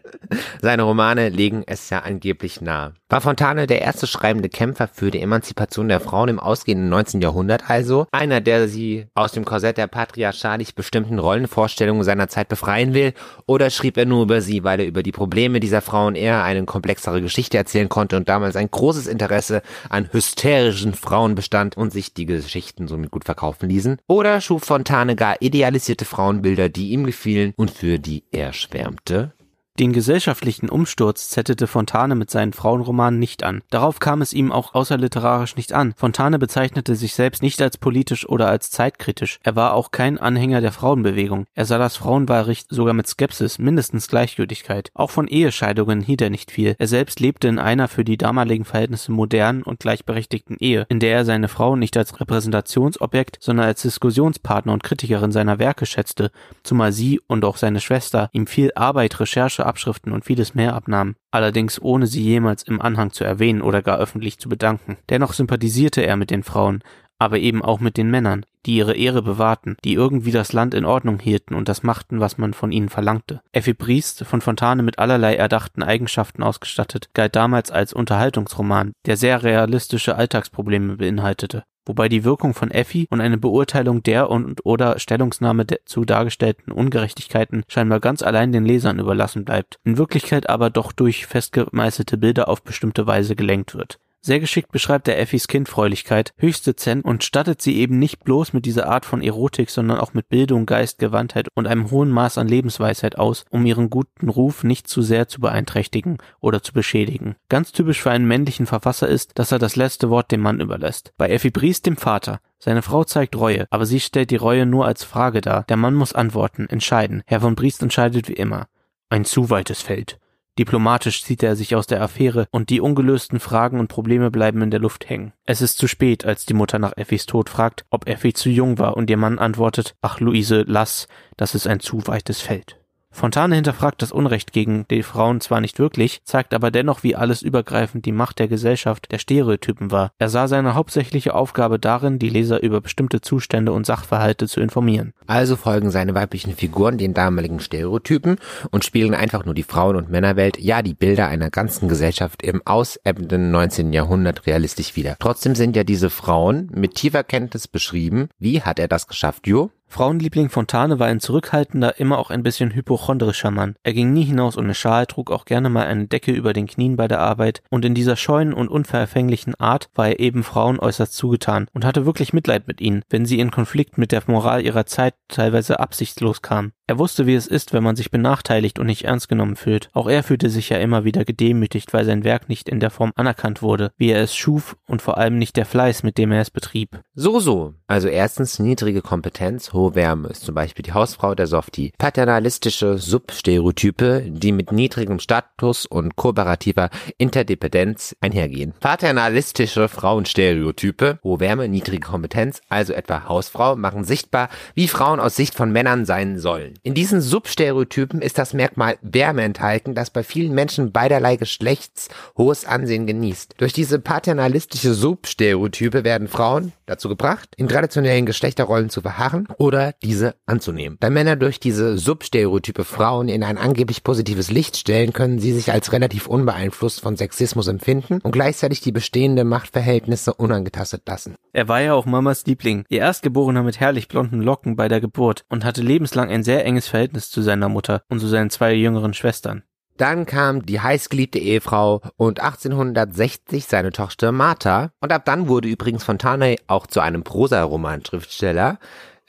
Seine 0.61 0.83
Romane 0.83 1.29
legen 1.29 1.63
es 1.65 1.89
ja 1.89 1.99
angeblich 1.99 2.59
nahe. 2.59 2.93
War 3.09 3.21
Fontane 3.21 3.67
der 3.67 3.81
erste 3.81 4.05
schreibende 4.05 4.49
Kämpfer 4.49 4.89
für 4.89 5.11
die 5.11 5.21
Emanzipation 5.21 5.87
der 5.87 6.01
Frauen 6.01 6.27
im 6.27 6.39
ausgehenden 6.41 6.89
19. 6.89 7.21
Jahrhundert 7.21 7.69
also? 7.69 8.05
Einer, 8.11 8.41
der 8.41 8.67
sie 8.67 9.05
aus 9.15 9.31
dem 9.31 9.45
Korsett 9.45 9.77
der 9.77 9.87
patriarchalisch 9.87 10.75
bestimmten 10.75 11.17
Rollenvorstellungen 11.17 12.03
seiner 12.03 12.27
Zeit 12.27 12.49
befreien 12.49 12.93
will? 12.93 13.13
Oder 13.45 13.69
schrieb 13.69 13.95
er 13.95 14.05
nur 14.05 14.23
über 14.23 14.41
sie, 14.41 14.65
weil 14.65 14.81
er 14.81 14.87
über 14.87 15.03
die 15.03 15.13
Probleme 15.13 15.61
dieser 15.61 15.79
Frauen 15.81 16.15
eher 16.15 16.43
eine 16.43 16.65
komplexere 16.65 17.21
Geschichte 17.21 17.55
erzählen 17.55 17.87
konnte 17.87 18.17
und 18.17 18.27
damals 18.27 18.57
ein 18.57 18.69
großes 18.69 19.07
Interesse 19.07 19.61
an 19.89 20.11
hysterischen 20.11 20.93
Frauen 20.93 21.35
bestand 21.35 21.77
und 21.77 21.93
sich 21.93 22.13
die 22.13 22.25
Geschichten 22.25 22.89
somit 22.89 23.11
gut 23.11 23.23
verkaufen 23.23 23.69
ließen? 23.69 23.99
Schuf 24.41 24.63
Fontane 24.63 25.15
gar 25.15 25.41
idealisierte 25.41 26.05
Frauenbilder, 26.05 26.69
die 26.69 26.89
ihm 26.89 27.05
gefielen 27.05 27.53
und 27.55 27.71
für 27.71 27.99
die 27.99 28.23
er 28.31 28.51
schwärmte? 28.53 29.36
Den 29.79 29.93
gesellschaftlichen 29.93 30.69
Umsturz 30.69 31.29
zettelte 31.29 31.67
Fontane 31.67 32.15
mit 32.15 32.31
seinen 32.31 32.51
Frauenromanen 32.51 33.19
nicht 33.19 33.43
an. 33.43 33.61
Darauf 33.69 33.99
kam 33.99 34.23
es 34.23 34.33
ihm 34.33 34.51
auch 34.51 34.73
außerliterarisch 34.73 35.55
nicht 35.55 35.71
an. 35.71 35.93
Fontane 35.95 36.39
bezeichnete 36.39 36.95
sich 36.95 37.13
selbst 37.13 37.43
nicht 37.43 37.61
als 37.61 37.77
politisch 37.77 38.27
oder 38.27 38.47
als 38.47 38.71
zeitkritisch. 38.71 39.39
Er 39.43 39.55
war 39.55 39.75
auch 39.75 39.91
kein 39.91 40.17
Anhänger 40.17 40.61
der 40.61 40.71
Frauenbewegung. 40.71 41.45
Er 41.53 41.65
sah 41.65 41.77
das 41.77 41.95
Frauenwahlrecht 41.95 42.69
sogar 42.71 42.95
mit 42.95 43.05
Skepsis, 43.05 43.59
mindestens 43.59 44.07
Gleichgültigkeit. 44.07 44.89
Auch 44.95 45.11
von 45.11 45.27
Ehescheidungen 45.27 46.01
hielt 46.01 46.23
er 46.23 46.31
nicht 46.31 46.49
viel. 46.49 46.75
Er 46.79 46.87
selbst 46.87 47.19
lebte 47.19 47.47
in 47.47 47.59
einer 47.59 47.87
für 47.87 48.03
die 48.03 48.17
damaligen 48.17 48.65
Verhältnisse 48.65 49.11
modernen 49.11 49.61
und 49.61 49.81
gleichberechtigten 49.81 50.57
Ehe, 50.59 50.87
in 50.89 50.99
der 50.99 51.17
er 51.17 51.25
seine 51.25 51.49
Frau 51.49 51.75
nicht 51.75 51.95
als 51.97 52.19
Repräsentationsobjekt, 52.19 53.37
sondern 53.41 53.67
als 53.67 53.83
Diskussionspartner 53.83 54.73
und 54.73 54.81
Kritikerin 54.81 55.31
seiner 55.31 55.59
Werke 55.59 55.85
schätzte, 55.85 56.31
zumal 56.63 56.93
sie 56.93 57.21
und 57.27 57.45
auch 57.45 57.57
seine 57.57 57.79
Schwester 57.79 58.31
ihm 58.33 58.47
viel 58.47 58.71
Arbeit, 58.73 59.19
Recherche, 59.19 59.66
Abschriften 59.67 60.11
und 60.11 60.25
vieles 60.25 60.55
mehr 60.55 60.73
abnahmen, 60.73 61.15
allerdings 61.31 61.81
ohne 61.81 62.07
sie 62.07 62.23
jemals 62.23 62.63
im 62.63 62.81
Anhang 62.81 63.11
zu 63.11 63.23
erwähnen 63.23 63.61
oder 63.61 63.81
gar 63.81 63.99
öffentlich 63.99 64.39
zu 64.39 64.49
bedanken. 64.49 64.97
Dennoch 65.09 65.33
sympathisierte 65.33 66.01
er 66.01 66.15
mit 66.15 66.31
den 66.31 66.43
Frauen, 66.43 66.81
aber 67.19 67.39
eben 67.39 67.61
auch 67.63 67.79
mit 67.79 67.97
den 67.97 68.09
Männern, 68.09 68.45
die 68.65 68.77
ihre 68.77 68.95
Ehre 68.95 69.21
bewahrten, 69.21 69.77
die 69.83 69.93
irgendwie 69.93 70.31
das 70.31 70.53
Land 70.53 70.73
in 70.73 70.85
Ordnung 70.85 71.19
hielten 71.19 71.55
und 71.55 71.67
das 71.67 71.83
machten, 71.83 72.19
was 72.19 72.37
man 72.37 72.53
von 72.53 72.71
ihnen 72.71 72.89
verlangte. 72.89 73.41
Effi 73.51 73.73
Briest, 73.73 74.25
von 74.25 74.41
Fontane 74.41 74.83
mit 74.83 74.99
allerlei 74.99 75.35
erdachten 75.35 75.83
Eigenschaften 75.83 76.43
ausgestattet, 76.43 77.09
galt 77.13 77.35
damals 77.35 77.71
als 77.71 77.93
Unterhaltungsroman, 77.93 78.93
der 79.05 79.17
sehr 79.17 79.43
realistische 79.43 80.15
Alltagsprobleme 80.15 80.97
beinhaltete 80.97 81.63
wobei 81.87 82.09
die 82.09 82.23
Wirkung 82.23 82.53
von 82.53 82.71
Effi 82.71 83.07
und 83.09 83.21
eine 83.21 83.37
Beurteilung 83.37 84.03
der 84.03 84.29
und 84.29 84.65
oder 84.65 84.99
Stellungnahme 84.99 85.65
zu 85.85 86.05
dargestellten 86.05 86.71
Ungerechtigkeiten 86.71 87.63
scheinbar 87.67 87.99
ganz 87.99 88.21
allein 88.21 88.51
den 88.51 88.65
Lesern 88.65 88.99
überlassen 88.99 89.45
bleibt, 89.45 89.79
in 89.83 89.97
Wirklichkeit 89.97 90.49
aber 90.49 90.69
doch 90.69 90.91
durch 90.91 91.25
festgemeißelte 91.25 92.17
Bilder 92.17 92.47
auf 92.49 92.63
bestimmte 92.63 93.07
Weise 93.07 93.35
gelenkt 93.35 93.75
wird. 93.75 93.99
Sehr 94.21 94.39
geschickt 94.39 94.71
beschreibt 94.71 95.07
er 95.07 95.19
Effis 95.19 95.47
Kindfräulichkeit 95.47 96.33
höchst 96.37 96.67
dezent 96.67 97.05
und 97.05 97.23
stattet 97.23 97.61
sie 97.61 97.77
eben 97.77 97.97
nicht 97.99 98.23
bloß 98.23 98.51
mit 98.51 98.65
dieser 98.65 98.89
Art 98.89 99.05
von 99.05 99.21
Erotik, 99.21 99.69
sondern 99.69 99.99
auch 99.99 100.13
mit 100.13 100.27
Bildung, 100.27 100.65
Geist, 100.65 100.99
Gewandtheit 100.99 101.47
und 101.55 101.67
einem 101.67 101.91
hohen 101.91 102.09
Maß 102.09 102.37
an 102.37 102.47
Lebensweisheit 102.47 103.17
aus, 103.17 103.45
um 103.49 103.65
ihren 103.65 103.89
guten 103.89 104.29
Ruf 104.29 104.63
nicht 104.63 104.87
zu 104.87 105.01
sehr 105.01 105.27
zu 105.27 105.39
beeinträchtigen 105.39 106.17
oder 106.41 106.61
zu 106.61 106.73
beschädigen. 106.73 107.35
Ganz 107.49 107.71
typisch 107.71 108.01
für 108.01 108.11
einen 108.11 108.27
männlichen 108.27 108.65
Verfasser 108.65 109.07
ist, 109.07 109.37
dass 109.39 109.51
er 109.51 109.59
das 109.59 109.75
letzte 109.75 110.09
Wort 110.09 110.31
dem 110.31 110.41
Mann 110.41 110.59
überlässt. 110.59 111.13
Bei 111.17 111.29
Effi 111.29 111.49
Briest 111.49 111.85
dem 111.85 111.97
Vater. 111.97 112.39
Seine 112.59 112.81
Frau 112.81 113.03
zeigt 113.03 113.37
Reue, 113.37 113.67
aber 113.69 113.85
sie 113.85 113.99
stellt 113.99 114.31
die 114.31 114.35
Reue 114.35 114.65
nur 114.65 114.85
als 114.85 115.03
Frage 115.03 115.41
dar. 115.41 115.63
Der 115.69 115.77
Mann 115.77 115.93
muss 115.93 116.13
antworten, 116.13 116.67
entscheiden. 116.67 117.21
Herr 117.27 117.41
von 117.41 117.55
Briest 117.55 117.83
entscheidet 117.83 118.27
wie 118.27 118.33
immer. 118.33 118.67
Ein 119.09 119.25
zu 119.25 119.49
weites 119.49 119.81
Feld. 119.81 120.19
Diplomatisch 120.57 121.23
zieht 121.23 121.43
er 121.43 121.55
sich 121.55 121.75
aus 121.75 121.85
der 121.85 122.01
Affäre 122.01 122.47
und 122.51 122.69
die 122.69 122.81
ungelösten 122.81 123.39
Fragen 123.39 123.79
und 123.79 123.89
Probleme 123.89 124.31
bleiben 124.31 124.61
in 124.61 124.71
der 124.71 124.79
Luft 124.79 125.09
hängen. 125.09 125.33
Es 125.45 125.61
ist 125.61 125.77
zu 125.77 125.87
spät, 125.87 126.25
als 126.25 126.45
die 126.45 126.55
Mutter 126.55 126.79
nach 126.79 126.97
Effis 126.97 127.27
Tod 127.27 127.49
fragt, 127.49 127.85
ob 127.91 128.07
Effi 128.07 128.33
zu 128.33 128.49
jung 128.49 128.79
war 128.79 128.97
und 128.97 129.09
ihr 129.09 129.17
Mann 129.17 129.37
antwortet, 129.37 129.95
ach 130.01 130.19
Luise, 130.19 130.63
lass, 130.67 131.07
das 131.35 131.53
ist 131.53 131.67
ein 131.67 131.79
zu 131.79 132.07
weites 132.07 132.41
Feld. 132.41 132.79
Fontane 133.11 133.55
hinterfragt 133.55 134.01
das 134.01 134.11
Unrecht 134.11 134.51
gegen 134.53 134.85
die 134.89 135.01
Frauen 135.01 135.41
zwar 135.41 135.59
nicht 135.59 135.79
wirklich, 135.79 136.21
zeigt 136.23 136.53
aber 136.53 136.71
dennoch, 136.71 137.03
wie 137.03 137.15
alles 137.15 137.41
übergreifend 137.41 138.05
die 138.05 138.11
Macht 138.11 138.39
der 138.39 138.47
Gesellschaft 138.47 139.11
der 139.11 139.17
Stereotypen 139.17 139.91
war. 139.91 140.11
Er 140.19 140.29
sah 140.29 140.47
seine 140.47 140.75
hauptsächliche 140.75 141.33
Aufgabe 141.33 141.79
darin, 141.79 142.19
die 142.19 142.29
Leser 142.29 142.61
über 142.61 142.81
bestimmte 142.81 143.21
Zustände 143.21 143.71
und 143.71 143.85
Sachverhalte 143.85 144.47
zu 144.47 144.59
informieren. 144.59 145.13
Also 145.25 145.55
folgen 145.55 145.89
seine 145.89 146.13
weiblichen 146.13 146.53
Figuren 146.53 146.97
den 146.97 147.13
damaligen 147.13 147.59
Stereotypen 147.59 148.37
und 148.71 148.85
spielen 148.85 149.15
einfach 149.15 149.45
nur 149.45 149.55
die 149.55 149.63
Frauen- 149.63 149.95
und 149.95 150.09
Männerwelt, 150.09 150.59
ja 150.59 150.81
die 150.81 150.93
Bilder 150.93 151.27
einer 151.27 151.49
ganzen 151.49 151.89
Gesellschaft 151.89 152.43
im 152.43 152.61
ausebbenden 152.65 153.51
19. 153.51 153.93
Jahrhundert 153.93 154.45
realistisch 154.45 154.95
wieder. 154.95 155.15
Trotzdem 155.19 155.55
sind 155.55 155.75
ja 155.75 155.83
diese 155.83 156.09
Frauen 156.09 156.69
mit 156.73 156.95
tiefer 156.95 157.23
Kenntnis 157.23 157.67
beschrieben. 157.67 158.29
Wie 158.37 158.61
hat 158.61 158.79
er 158.79 158.87
das 158.87 159.07
geschafft, 159.07 159.47
Jo? 159.47 159.71
Frauenliebling 159.89 160.49
Fontane 160.49 160.99
war 160.99 161.07
ein 161.07 161.21
zurückhaltender, 161.21 161.99
immer 161.99 162.19
auch 162.19 162.29
ein 162.29 162.43
bisschen 162.43 162.73
hypochondrischer 162.73 163.51
Mann. 163.51 163.75
Er 163.83 163.93
ging 163.93 164.13
nie 164.13 164.25
hinaus 164.25 164.57
ohne 164.57 164.75
Schal, 164.75 165.05
trug 165.05 165.31
auch 165.31 165.45
gerne 165.45 165.69
mal 165.69 165.87
eine 165.87 166.07
Decke 166.07 166.31
über 166.31 166.53
den 166.53 166.67
Knien 166.67 166.97
bei 166.97 167.07
der 167.07 167.21
Arbeit 167.21 167.61
und 167.69 167.85
in 167.85 167.95
dieser 167.95 168.17
scheuen 168.17 168.53
und 168.53 168.67
unverfänglichen 168.67 169.55
Art 169.55 169.89
war 169.95 170.09
er 170.09 170.19
eben 170.19 170.43
Frauen 170.43 170.79
äußerst 170.79 171.13
zugetan 171.13 171.67
und 171.73 171.85
hatte 171.85 172.05
wirklich 172.05 172.33
Mitleid 172.33 172.67
mit 172.67 172.81
ihnen, 172.81 173.03
wenn 173.09 173.25
sie 173.25 173.39
in 173.39 173.49
Konflikt 173.49 173.97
mit 173.97 174.11
der 174.11 174.21
Moral 174.27 174.63
ihrer 174.63 174.85
Zeit 174.85 175.15
teilweise 175.29 175.79
absichtslos 175.79 176.41
kamen. 176.41 176.73
Er 176.89 176.99
wusste, 176.99 177.27
wie 177.27 177.35
es 177.35 177.47
ist, 177.47 177.73
wenn 177.73 177.83
man 177.83 177.97
sich 177.97 178.11
benachteiligt 178.11 178.79
und 178.79 178.85
nicht 178.85 179.03
ernst 179.03 179.27
genommen 179.27 179.57
fühlt. 179.57 179.89
Auch 179.91 180.07
er 180.07 180.23
fühlte 180.23 180.49
sich 180.49 180.69
ja 180.69 180.77
immer 180.77 181.03
wieder 181.03 181.25
gedemütigt, 181.25 181.91
weil 181.91 182.05
sein 182.05 182.23
Werk 182.23 182.47
nicht 182.47 182.69
in 182.69 182.79
der 182.79 182.91
Form 182.91 183.11
anerkannt 183.17 183.61
wurde, 183.61 183.91
wie 183.97 184.11
er 184.11 184.23
es 184.23 184.37
schuf 184.37 184.77
und 184.87 185.01
vor 185.01 185.17
allem 185.17 185.37
nicht 185.37 185.57
der 185.57 185.65
Fleiß, 185.65 186.03
mit 186.03 186.17
dem 186.17 186.31
er 186.31 186.39
es 186.39 186.49
betrieb. 186.49 187.01
So, 187.13 187.41
so. 187.41 187.73
Also 187.87 188.07
erstens 188.07 188.59
niedrige 188.59 189.01
Kompetenz, 189.01 189.73
hohe 189.73 189.95
Wärme 189.95 190.29
ist 190.29 190.43
zum 190.43 190.55
Beispiel 190.55 190.83
die 190.83 190.93
Hausfrau 190.93 191.35
der 191.35 191.47
Softie. 191.47 191.91
Paternalistische 191.97 192.97
Substereotype, 192.97 194.23
die 194.25 194.53
mit 194.53 194.71
niedrigem 194.71 195.19
Status 195.19 195.85
und 195.85 196.15
kooperativer 196.15 196.89
Interdependenz 197.17 198.15
einhergehen. 198.21 198.73
Paternalistische 198.79 199.89
Frauenstereotype, 199.89 201.19
hohe 201.21 201.41
Wärme, 201.41 201.67
niedrige 201.67 202.07
Kompetenz, 202.07 202.61
also 202.69 202.93
etwa 202.93 203.27
Hausfrau, 203.27 203.75
machen 203.75 204.05
sichtbar, 204.05 204.47
wie 204.73 204.87
Frauen 204.87 205.19
aus 205.19 205.35
Sicht 205.35 205.53
von 205.53 205.73
Männern 205.73 206.05
sein 206.05 206.39
sollen. 206.39 206.76
In 206.83 206.93
diesen 206.93 207.21
Substereotypen 207.21 208.21
ist 208.21 208.37
das 208.37 208.53
Merkmal 208.53 208.97
Wärme 209.01 209.43
enthalten, 209.43 209.95
das 209.95 210.09
bei 210.09 210.23
vielen 210.23 210.53
Menschen 210.53 210.91
beiderlei 210.91 211.35
Geschlechts 211.35 212.09
hohes 212.37 212.65
Ansehen 212.65 213.07
genießt. 213.07 213.55
Durch 213.57 213.73
diese 213.73 213.99
paternalistische 213.99 214.93
Substereotype 214.93 216.03
werden 216.03 216.27
Frauen 216.27 216.73
dazu 216.85 217.09
gebracht, 217.09 217.49
in 217.57 217.67
traditionellen 217.67 218.25
Geschlechterrollen 218.25 218.89
zu 218.89 219.01
verharren 219.01 219.47
oder 219.57 219.93
diese 220.03 220.35
anzunehmen. 220.45 220.97
Da 220.99 221.09
Männer 221.09 221.35
durch 221.35 221.59
diese 221.59 221.97
Substereotype 221.97 222.83
Frauen 222.83 223.29
in 223.29 223.43
ein 223.43 223.57
angeblich 223.57 224.03
positives 224.03 224.49
Licht 224.51 224.77
stellen, 224.77 225.13
können 225.13 225.39
sie 225.39 225.53
sich 225.53 225.71
als 225.71 225.91
relativ 225.91 226.27
unbeeinflusst 226.27 227.01
von 227.01 227.17
Sexismus 227.17 227.67
empfinden 227.67 228.19
und 228.23 228.31
gleichzeitig 228.31 228.81
die 228.81 228.91
bestehenden 228.91 229.47
Machtverhältnisse 229.47 230.33
unangetastet 230.33 231.03
lassen. 231.07 231.35
Er 231.53 231.67
war 231.67 231.81
ja 231.81 231.93
auch 231.93 232.05
Mamas 232.05 232.45
Liebling, 232.45 232.85
ihr 232.89 232.99
Erstgeborener 232.99 233.63
mit 233.63 233.79
herrlich 233.79 234.07
blonden 234.07 234.41
Locken 234.41 234.75
bei 234.75 234.87
der 234.87 235.01
Geburt 235.01 235.43
und 235.49 235.65
hatte 235.65 235.81
lebenslang 235.81 236.29
ein 236.29 236.43
sehr 236.43 236.65
enges 236.67 236.87
Verhältnis 236.87 237.31
zu 237.31 237.41
seiner 237.41 237.69
Mutter 237.69 238.03
und 238.09 238.19
zu 238.19 238.27
seinen 238.27 238.49
zwei 238.49 238.73
jüngeren 238.73 239.13
Schwestern. 239.13 239.63
Dann 239.97 240.27
kam 240.27 240.63
die 240.63 240.79
heißgeliebte 240.79 241.39
Ehefrau 241.39 242.01
und 242.17 242.39
1860 242.39 243.65
seine 243.65 243.91
Tochter 243.91 244.31
Martha. 244.31 244.91
Und 245.01 245.11
ab 245.11 245.25
dann 245.25 245.47
wurde 245.47 245.67
übrigens 245.67 246.03
Fontane 246.03 246.57
auch 246.67 246.85
zu 246.85 246.99
einem 246.99 247.23
Prosa-Roman-Schriftsteller. 247.23 248.77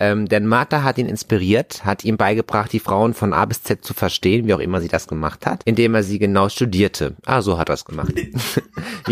Ähm, 0.00 0.28
denn 0.28 0.46
Martha 0.46 0.84
hat 0.84 0.98
ihn 0.98 1.08
inspiriert, 1.08 1.84
hat 1.84 2.04
ihm 2.04 2.16
beigebracht, 2.16 2.72
die 2.72 2.78
Frauen 2.78 3.14
von 3.14 3.32
A 3.32 3.44
bis 3.46 3.64
Z 3.64 3.84
zu 3.84 3.94
verstehen, 3.94 4.46
wie 4.46 4.54
auch 4.54 4.60
immer 4.60 4.80
sie 4.80 4.88
das 4.88 5.08
gemacht 5.08 5.44
hat, 5.44 5.62
indem 5.64 5.94
er 5.94 6.04
sie 6.04 6.20
genau 6.20 6.48
studierte. 6.48 7.16
Ah, 7.26 7.42
so 7.42 7.58
hat 7.58 7.68
er 7.68 7.74
es 7.74 7.84
gemacht. 7.84 8.12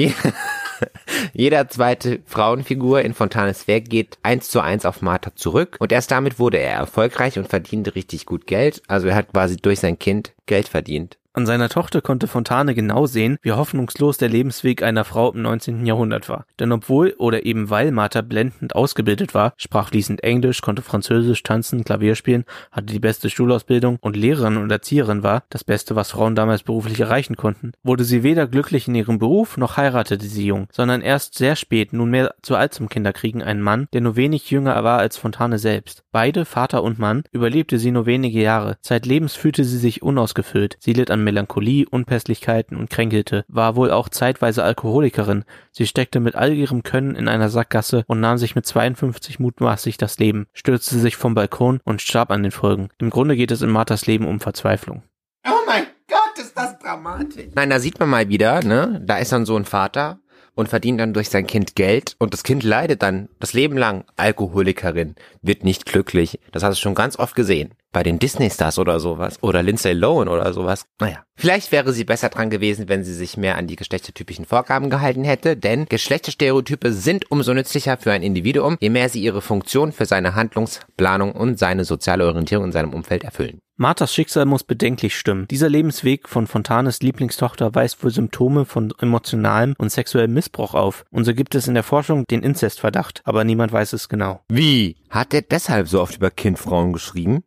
Jeder 1.32 1.68
zweite 1.68 2.20
Frauenfigur 2.26 3.02
in 3.02 3.14
Fontanes 3.14 3.68
Werk 3.68 3.88
geht 3.88 4.18
eins 4.22 4.50
zu 4.50 4.60
eins 4.60 4.84
auf 4.84 5.02
Martha 5.02 5.34
zurück 5.34 5.76
und 5.78 5.92
erst 5.92 6.10
damit 6.10 6.38
wurde 6.38 6.58
er 6.58 6.74
erfolgreich 6.74 7.38
und 7.38 7.48
verdiente 7.48 7.94
richtig 7.94 8.26
gut 8.26 8.46
Geld. 8.46 8.82
Also 8.88 9.08
er 9.08 9.14
hat 9.14 9.32
quasi 9.32 9.56
durch 9.56 9.80
sein 9.80 9.98
Kind 9.98 10.32
Geld 10.46 10.68
verdient. 10.68 11.18
An 11.38 11.44
seiner 11.44 11.68
Tochter 11.68 12.00
konnte 12.00 12.28
Fontane 12.28 12.74
genau 12.74 13.04
sehen, 13.04 13.36
wie 13.42 13.52
hoffnungslos 13.52 14.16
der 14.16 14.30
Lebensweg 14.30 14.82
einer 14.82 15.04
Frau 15.04 15.30
im 15.32 15.42
19. 15.42 15.84
Jahrhundert 15.84 16.30
war. 16.30 16.46
Denn 16.58 16.72
obwohl 16.72 17.14
oder 17.18 17.44
eben 17.44 17.68
weil 17.68 17.92
Martha 17.92 18.22
blendend 18.22 18.74
ausgebildet 18.74 19.34
war, 19.34 19.52
sprach 19.58 19.90
fließend 19.90 20.24
Englisch, 20.24 20.62
konnte 20.62 20.80
Französisch, 20.80 21.42
tanzen, 21.42 21.84
Klavier 21.84 22.14
spielen, 22.14 22.46
hatte 22.72 22.86
die 22.86 23.00
beste 23.00 23.28
Schulausbildung 23.28 23.98
und 24.00 24.16
Lehrerin 24.16 24.56
und 24.56 24.70
Erzieherin 24.70 25.22
war, 25.22 25.42
das 25.50 25.62
Beste, 25.62 25.94
was 25.94 26.10
Frauen 26.10 26.36
damals 26.36 26.62
beruflich 26.62 27.00
erreichen 27.00 27.36
konnten, 27.36 27.72
wurde 27.82 28.04
sie 28.04 28.22
weder 28.22 28.46
glücklich 28.46 28.88
in 28.88 28.94
ihrem 28.94 29.18
Beruf 29.18 29.58
noch 29.58 29.76
heiratete 29.76 30.24
sie 30.24 30.46
jung, 30.46 30.68
sondern 30.72 31.02
erst 31.02 31.34
sehr 31.34 31.54
spät, 31.54 31.92
nunmehr 31.92 32.34
zu 32.40 32.56
alt 32.56 32.72
zum 32.72 32.88
Kinderkriegen, 32.88 33.42
einen 33.42 33.60
Mann, 33.60 33.88
der 33.92 34.00
nur 34.00 34.16
wenig 34.16 34.50
jünger 34.50 34.82
war 34.84 35.00
als 35.00 35.18
Fontane 35.18 35.58
selbst. 35.58 36.02
Beide, 36.12 36.46
Vater 36.46 36.82
und 36.82 36.98
Mann, 36.98 37.24
überlebte 37.30 37.78
sie 37.78 37.90
nur 37.90 38.06
wenige 38.06 38.40
Jahre. 38.40 38.78
Zeitlebens 38.80 39.34
fühlte 39.34 39.64
sie 39.64 39.76
sich 39.76 40.00
unausgefüllt. 40.00 40.78
Sie 40.80 40.94
litt 40.94 41.10
an 41.10 41.25
Melancholie, 41.26 41.86
Unpässlichkeiten 41.88 42.76
und 42.76 42.88
kränkelte, 42.88 43.44
war 43.48 43.76
wohl 43.76 43.90
auch 43.90 44.08
zeitweise 44.08 44.62
Alkoholikerin. 44.62 45.44
Sie 45.72 45.86
steckte 45.86 46.20
mit 46.20 46.36
all 46.36 46.54
ihrem 46.54 46.82
Können 46.82 47.14
in 47.16 47.28
einer 47.28 47.50
Sackgasse 47.50 48.04
und 48.06 48.20
nahm 48.20 48.38
sich 48.38 48.54
mit 48.54 48.64
52 48.64 49.38
mutmaßlich 49.40 49.98
das 49.98 50.18
Leben, 50.18 50.46
stürzte 50.52 50.98
sich 50.98 51.16
vom 51.16 51.34
Balkon 51.34 51.80
und 51.84 52.00
starb 52.00 52.30
an 52.30 52.42
den 52.42 52.52
Folgen. 52.52 52.88
Im 52.98 53.10
Grunde 53.10 53.36
geht 53.36 53.50
es 53.50 53.62
in 53.62 53.70
Marthas 53.70 54.06
Leben 54.06 54.26
um 54.26 54.40
Verzweiflung. 54.40 55.02
Oh 55.46 55.64
mein 55.66 55.84
Gott, 56.08 56.38
ist 56.38 56.56
das 56.56 56.78
dramatisch. 56.78 57.48
Nein, 57.54 57.70
da 57.70 57.80
sieht 57.80 57.98
man 57.98 58.08
mal 58.08 58.28
wieder, 58.28 58.62
ne? 58.62 59.02
Da 59.04 59.18
ist 59.18 59.32
dann 59.32 59.46
so 59.46 59.56
ein 59.56 59.64
Vater 59.64 60.20
und 60.56 60.68
verdient 60.68 60.98
dann 60.98 61.14
durch 61.14 61.28
sein 61.28 61.46
Kind 61.46 61.76
Geld 61.76 62.16
und 62.18 62.32
das 62.32 62.42
Kind 62.42 62.64
leidet 62.64 63.02
dann 63.02 63.28
das 63.38 63.52
Leben 63.52 63.76
lang 63.76 64.04
Alkoholikerin, 64.16 65.14
wird 65.42 65.62
nicht 65.62 65.86
glücklich. 65.86 66.40
Das 66.50 66.64
hast 66.64 66.78
du 66.78 66.82
schon 66.82 66.94
ganz 66.94 67.18
oft 67.18 67.36
gesehen. 67.36 67.74
Bei 67.96 68.02
den 68.02 68.18
Disney-Stars 68.18 68.78
oder 68.78 69.00
sowas. 69.00 69.38
Oder 69.40 69.62
Lindsay 69.62 69.94
Lohan 69.94 70.28
oder 70.28 70.52
sowas. 70.52 70.84
Naja. 71.00 71.24
Vielleicht 71.34 71.72
wäre 71.72 71.94
sie 71.94 72.04
besser 72.04 72.28
dran 72.28 72.50
gewesen, 72.50 72.90
wenn 72.90 73.04
sie 73.04 73.14
sich 73.14 73.38
mehr 73.38 73.56
an 73.56 73.68
die 73.68 73.76
geschlechtertypischen 73.76 74.44
Vorgaben 74.44 74.90
gehalten 74.90 75.24
hätte, 75.24 75.56
denn 75.56 75.86
Geschlechterstereotype 75.86 76.92
sind 76.92 77.30
umso 77.30 77.54
nützlicher 77.54 77.96
für 77.96 78.12
ein 78.12 78.22
Individuum, 78.22 78.76
je 78.80 78.90
mehr 78.90 79.08
sie 79.08 79.22
ihre 79.22 79.40
Funktion 79.40 79.92
für 79.92 80.04
seine 80.04 80.34
Handlungsplanung 80.34 81.32
und 81.32 81.58
seine 81.58 81.86
soziale 81.86 82.26
Orientierung 82.26 82.66
in 82.66 82.72
seinem 82.72 82.92
Umfeld 82.92 83.24
erfüllen. 83.24 83.60
Marthas 83.78 84.14
Schicksal 84.14 84.46
muss 84.46 84.64
bedenklich 84.64 85.14
stimmen. 85.14 85.46
Dieser 85.48 85.68
Lebensweg 85.68 86.30
von 86.30 86.46
Fontanes 86.46 87.00
Lieblingstochter 87.00 87.74
weist 87.74 88.02
wohl 88.02 88.10
Symptome 88.10 88.64
von 88.64 88.92
emotionalem 89.00 89.74
und 89.76 89.92
sexuellem 89.92 90.32
Missbrauch 90.32 90.72
auf. 90.72 91.04
Und 91.10 91.24
so 91.24 91.34
gibt 91.34 91.54
es 91.54 91.68
in 91.68 91.74
der 91.74 91.82
Forschung 91.82 92.24
den 92.30 92.42
Inzestverdacht, 92.42 93.20
aber 93.24 93.44
niemand 93.44 93.72
weiß 93.72 93.92
es 93.92 94.08
genau. 94.08 94.40
Wie? 94.48 94.96
Hat 95.10 95.34
er 95.34 95.42
deshalb 95.42 95.88
so 95.88 96.00
oft 96.00 96.16
über 96.16 96.30
Kindfrauen 96.30 96.94
geschrieben? 96.94 97.42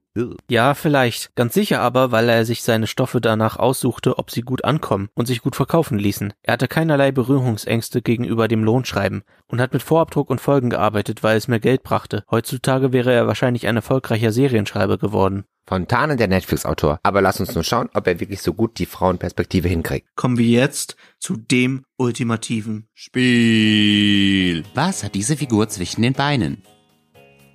Ja, 0.49 0.73
vielleicht. 0.73 1.35
Ganz 1.35 1.53
sicher 1.53 1.81
aber, 1.81 2.11
weil 2.11 2.29
er 2.29 2.45
sich 2.45 2.63
seine 2.63 2.87
Stoffe 2.87 3.21
danach 3.21 3.57
aussuchte, 3.57 4.17
ob 4.17 4.31
sie 4.31 4.41
gut 4.41 4.63
ankommen 4.63 5.09
und 5.13 5.27
sich 5.27 5.41
gut 5.41 5.55
verkaufen 5.55 5.97
ließen. 5.97 6.33
Er 6.43 6.53
hatte 6.53 6.67
keinerlei 6.67 7.11
Berührungsängste 7.11 8.01
gegenüber 8.01 8.47
dem 8.47 8.63
Lohnschreiben 8.63 9.23
und 9.47 9.61
hat 9.61 9.73
mit 9.73 9.83
Vorabdruck 9.83 10.29
und 10.29 10.41
Folgen 10.41 10.69
gearbeitet, 10.69 11.23
weil 11.23 11.37
es 11.37 11.47
mehr 11.47 11.59
Geld 11.59 11.83
brachte. 11.83 12.23
Heutzutage 12.29 12.93
wäre 12.93 13.13
er 13.13 13.27
wahrscheinlich 13.27 13.67
ein 13.67 13.75
erfolgreicher 13.75 14.31
Serienschreiber 14.31 14.97
geworden. 14.97 15.45
Fontane, 15.69 16.15
der 16.15 16.27
Netflix-Autor. 16.27 16.99
Aber 17.03 17.21
lass 17.21 17.39
uns 17.39 17.53
nur 17.53 17.63
schauen, 17.63 17.89
ob 17.93 18.07
er 18.07 18.19
wirklich 18.19 18.41
so 18.41 18.53
gut 18.53 18.79
die 18.79 18.87
Frauenperspektive 18.87 19.67
hinkriegt. 19.67 20.07
Kommen 20.15 20.39
wir 20.39 20.47
jetzt 20.47 20.95
zu 21.19 21.37
dem 21.37 21.85
ultimativen 21.95 22.87
Spiel. 22.95 24.63
Was 24.73 25.03
hat 25.03 25.13
diese 25.13 25.37
Figur 25.37 25.69
zwischen 25.69 26.01
den 26.01 26.13
Beinen? 26.13 26.63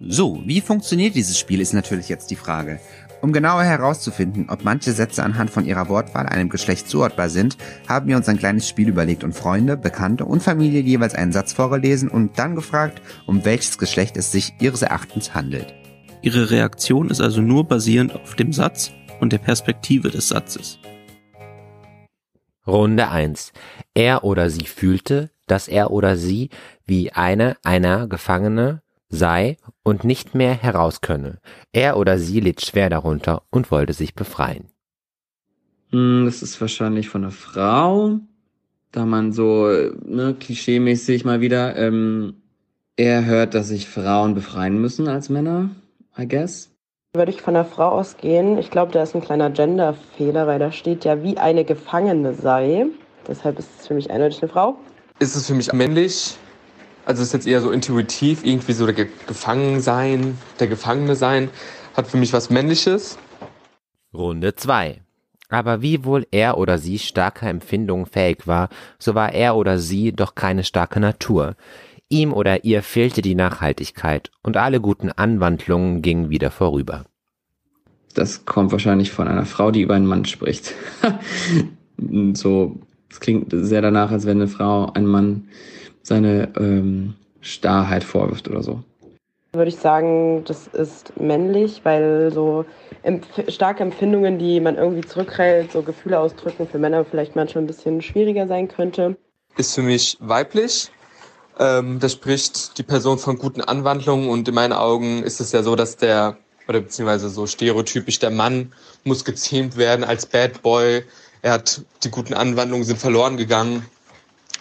So, 0.06 0.42
wie 0.44 0.60
funktioniert 0.60 1.14
dieses 1.14 1.38
Spiel, 1.38 1.62
ist 1.62 1.72
natürlich 1.72 2.10
jetzt 2.10 2.30
die 2.30 2.36
Frage. 2.36 2.78
Um 3.22 3.32
genauer 3.32 3.62
herauszufinden, 3.62 4.50
ob 4.50 4.62
manche 4.62 4.92
Sätze 4.92 5.22
anhand 5.22 5.48
von 5.48 5.64
ihrer 5.64 5.88
Wortwahl 5.88 6.26
einem 6.26 6.50
Geschlecht 6.50 6.90
zuordbar 6.90 7.30
sind, 7.30 7.56
haben 7.88 8.08
wir 8.08 8.18
uns 8.18 8.28
ein 8.28 8.36
kleines 8.36 8.68
Spiel 8.68 8.90
überlegt 8.90 9.24
und 9.24 9.32
Freunde, 9.34 9.78
Bekannte 9.78 10.26
und 10.26 10.42
Familie 10.42 10.82
jeweils 10.82 11.14
einen 11.14 11.32
Satz 11.32 11.54
vorgelesen 11.54 12.10
und 12.10 12.38
dann 12.38 12.54
gefragt, 12.54 13.00
um 13.24 13.46
welches 13.46 13.78
Geschlecht 13.78 14.18
es 14.18 14.30
sich 14.30 14.52
ihres 14.60 14.82
Erachtens 14.82 15.34
handelt. 15.34 15.72
Ihre 16.20 16.50
Reaktion 16.50 17.08
ist 17.08 17.22
also 17.22 17.40
nur 17.40 17.66
basierend 17.66 18.14
auf 18.14 18.34
dem 18.34 18.52
Satz 18.52 18.90
und 19.20 19.32
der 19.32 19.38
Perspektive 19.38 20.10
des 20.10 20.28
Satzes. 20.28 20.78
Runde 22.66 23.08
1. 23.08 23.52
Er 23.94 24.22
oder 24.22 24.50
sie 24.50 24.66
fühlte, 24.66 25.30
dass 25.46 25.66
er 25.66 25.90
oder 25.92 26.18
sie 26.18 26.50
wie 26.84 27.12
eine 27.12 27.56
einer 27.62 28.06
Gefangene 28.06 28.83
sei 29.08 29.56
und 29.82 30.04
nicht 30.04 30.34
mehr 30.34 30.54
heraus 30.54 31.00
könne. 31.00 31.38
Er 31.72 31.96
oder 31.96 32.18
sie 32.18 32.40
litt 32.40 32.60
schwer 32.64 32.90
darunter 32.90 33.42
und 33.50 33.70
wollte 33.70 33.92
sich 33.92 34.14
befreien. 34.14 34.66
Hm, 35.90 36.24
Das 36.26 36.42
ist 36.42 36.60
wahrscheinlich 36.60 37.08
von 37.08 37.22
einer 37.22 37.30
Frau, 37.32 38.18
da 38.92 39.04
man 39.04 39.32
so, 39.32 39.66
ne, 40.04 40.34
klischeemäßig 40.38 41.24
mal 41.24 41.40
wieder, 41.40 41.76
ähm, 41.76 42.42
eher 42.96 43.24
hört, 43.24 43.54
dass 43.54 43.68
sich 43.68 43.88
Frauen 43.88 44.34
befreien 44.34 44.80
müssen 44.80 45.08
als 45.08 45.28
Männer, 45.28 45.70
I 46.18 46.26
guess. 46.28 46.70
Würde 47.16 47.30
ich 47.30 47.42
von 47.42 47.54
der 47.54 47.64
Frau 47.64 47.90
ausgehen. 47.90 48.58
Ich 48.58 48.70
glaube, 48.70 48.90
da 48.92 49.02
ist 49.02 49.14
ein 49.14 49.20
kleiner 49.20 49.50
Genderfehler, 49.50 50.46
weil 50.48 50.58
da 50.58 50.72
steht 50.72 51.04
ja, 51.04 51.22
wie 51.22 51.38
eine 51.38 51.64
Gefangene 51.64 52.34
sei. 52.34 52.86
Deshalb 53.28 53.58
ist 53.58 53.68
es 53.78 53.86
für 53.86 53.94
mich 53.94 54.10
eindeutig 54.10 54.42
eine 54.42 54.50
Frau. 54.50 54.76
ist 55.20 55.36
es 55.36 55.46
für 55.46 55.54
mich 55.54 55.72
männlich. 55.72 56.36
Also 57.06 57.22
es 57.22 57.28
ist 57.28 57.34
jetzt 57.34 57.46
eher 57.46 57.60
so 57.60 57.70
intuitiv, 57.70 58.44
irgendwie 58.44 58.72
so 58.72 58.86
der 58.86 58.94
Ge 58.94 59.08
Gefangensein, 59.26 60.38
der 60.58 60.68
Gefangene 60.68 61.16
sein, 61.16 61.50
hat 61.94 62.06
für 62.06 62.16
mich 62.16 62.32
was 62.32 62.50
Männliches. 62.50 63.18
Runde 64.12 64.54
2. 64.54 65.02
Aber 65.50 65.82
wie 65.82 66.04
wohl 66.04 66.26
er 66.30 66.56
oder 66.56 66.78
sie 66.78 66.98
starker 66.98 67.48
Empfindungen 67.48 68.06
fähig 68.06 68.46
war, 68.46 68.70
so 68.98 69.14
war 69.14 69.32
er 69.32 69.56
oder 69.56 69.78
sie 69.78 70.12
doch 70.12 70.34
keine 70.34 70.64
starke 70.64 70.98
Natur. 70.98 71.56
Ihm 72.08 72.32
oder 72.32 72.64
ihr 72.64 72.82
fehlte 72.82 73.22
die 73.22 73.34
Nachhaltigkeit 73.34 74.30
und 74.42 74.56
alle 74.56 74.80
guten 74.80 75.10
Anwandlungen 75.10 76.00
gingen 76.00 76.30
wieder 76.30 76.50
vorüber. 76.50 77.04
Das 78.14 78.46
kommt 78.46 78.72
wahrscheinlich 78.72 79.10
von 79.10 79.28
einer 79.28 79.44
Frau, 79.46 79.70
die 79.70 79.82
über 79.82 79.94
einen 79.94 80.06
Mann 80.06 80.24
spricht. 80.24 80.72
so, 82.34 82.76
es 83.10 83.20
klingt 83.20 83.48
sehr 83.50 83.82
danach, 83.82 84.10
als 84.10 84.26
wenn 84.26 84.40
eine 84.40 84.48
Frau 84.48 84.92
einem 84.92 85.08
Mann 85.08 85.48
seine 86.04 86.52
ähm, 86.56 87.14
Starrheit 87.40 88.04
vorwirft 88.04 88.48
oder 88.48 88.62
so. 88.62 88.82
Würde 89.52 89.68
ich 89.68 89.76
sagen, 89.76 90.44
das 90.44 90.66
ist 90.68 91.18
männlich, 91.18 91.80
weil 91.84 92.32
so 92.32 92.64
empf 93.02 93.26
starke 93.48 93.82
Empfindungen, 93.82 94.38
die 94.38 94.60
man 94.60 94.76
irgendwie 94.76 95.06
zurückhält, 95.06 95.72
so 95.72 95.82
Gefühle 95.82 96.18
ausdrücken, 96.18 96.68
für 96.68 96.78
Männer 96.78 97.04
vielleicht 97.04 97.36
manchmal 97.36 97.64
ein 97.64 97.66
bisschen 97.66 98.02
schwieriger 98.02 98.46
sein 98.46 98.68
könnte. 98.68 99.16
Ist 99.56 99.74
für 99.74 99.82
mich 99.82 100.16
weiblich. 100.20 100.90
Ähm, 101.58 102.00
das 102.00 102.12
spricht 102.12 102.78
die 102.78 102.82
Person 102.82 103.18
von 103.18 103.38
guten 103.38 103.60
Anwandlungen 103.60 104.28
und 104.28 104.48
in 104.48 104.54
meinen 104.54 104.72
Augen 104.72 105.22
ist 105.22 105.40
es 105.40 105.52
ja 105.52 105.62
so, 105.62 105.76
dass 105.76 105.96
der, 105.96 106.36
oder 106.66 106.80
beziehungsweise 106.80 107.28
so 107.28 107.46
stereotypisch, 107.46 108.18
der 108.18 108.30
Mann 108.30 108.72
muss 109.04 109.24
gezähmt 109.24 109.76
werden 109.76 110.04
als 110.04 110.26
Bad 110.26 110.62
Boy. 110.62 111.04
Er 111.42 111.52
hat, 111.52 111.82
die 112.02 112.10
guten 112.10 112.34
Anwandlungen 112.34 112.84
sind 112.84 112.98
verloren 112.98 113.36
gegangen. 113.36 113.86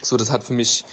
So, 0.03 0.17
das 0.17 0.29
hat 0.31 0.43
für 0.43 0.53
mich 0.53 0.83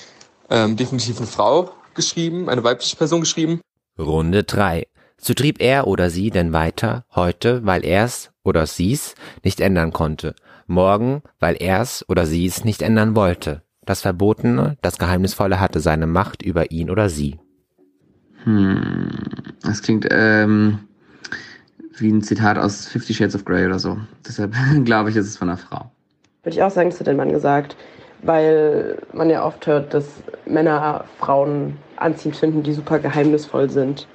ähm, 0.51 0.77
definitiv 0.77 1.19
eine 1.19 1.27
Frau 1.27 1.71
geschrieben, 1.95 2.49
eine 2.49 2.65
weibliche 2.65 2.97
Person 2.97 3.21
geschrieben. 3.21 3.61
Runde 3.99 4.45
3. 4.45 4.87
So 5.17 5.35
trieb 5.35 5.61
er 5.61 5.87
oder 5.87 6.09
sie 6.11 6.31
denn 6.31 6.53
weiter, 6.53 7.05
heute, 7.15 7.65
weil 7.67 7.85
er's 7.85 8.31
oder 8.43 8.67
sie's 8.67 9.15
nicht 9.45 9.61
ändern 9.61 9.93
konnte, 9.93 10.35
morgen, 10.67 11.23
weil 11.39 11.57
er's 11.61 12.05
oder 12.09 12.25
sie's 12.25 12.65
nicht 12.65 12.81
ändern 12.81 13.15
wollte. 13.15 13.63
Das 13.85 14.01
Verbotene, 14.01 14.79
das 14.83 14.99
Geheimnisvolle 14.99 15.61
hatte 15.61 15.81
seine 15.81 16.07
Macht 16.07 16.43
über 16.43 16.71
ihn 16.71 16.91
oder 16.91 17.09
sie. 17.09 17.39
Hm, 18.45 19.11
das 19.63 19.83
klingt 19.83 20.07
ähm, 20.11 20.79
wie 21.99 22.11
ein 22.11 22.23
Zitat 22.23 22.57
aus 22.57 22.87
Fifty 22.87 23.13
Shades 23.13 23.35
of 23.35 23.45
Grey 23.45 23.67
oder 23.67 23.79
so. 23.79 23.99
Deshalb 24.27 24.55
glaube 24.85 25.11
ich, 25.11 25.17
ist 25.17 25.27
es 25.27 25.37
von 25.37 25.51
einer 25.51 25.59
Frau. 25.59 25.91
Würde 26.43 26.57
ich 26.57 26.63
auch 26.63 26.71
sagen, 26.71 26.89
das 26.89 26.99
hat 26.99 27.07
der 27.07 27.15
Mann 27.15 27.31
gesagt, 27.31 27.77
weil 28.23 28.99
man 29.13 29.31
ja 29.31 29.45
oft 29.45 29.67
hört, 29.67 29.95
dass 29.95 30.05
Männer 30.47 31.05
Frauen 31.19 31.77
anziehend 31.97 32.37
finden, 32.37 32.63
die 32.63 32.73
super 32.73 32.99
geheimnisvoll 32.99 33.71
sind. 33.71 34.07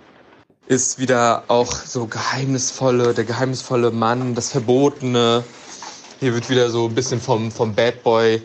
Ist 0.67 0.99
wieder 0.99 1.43
auch 1.47 1.71
so 1.71 2.07
geheimnisvolle, 2.07 3.13
der 3.13 3.23
geheimnisvolle 3.23 3.91
Mann, 3.91 4.33
das 4.33 4.51
Verbotene. 4.51 5.43
Hier 6.19 6.33
wird 6.33 6.49
wieder 6.49 6.69
so 6.69 6.87
ein 6.87 6.95
bisschen 6.95 7.21
vom, 7.21 7.51
vom 7.51 7.75
Bad 7.75 8.01
Boy, 8.03 8.41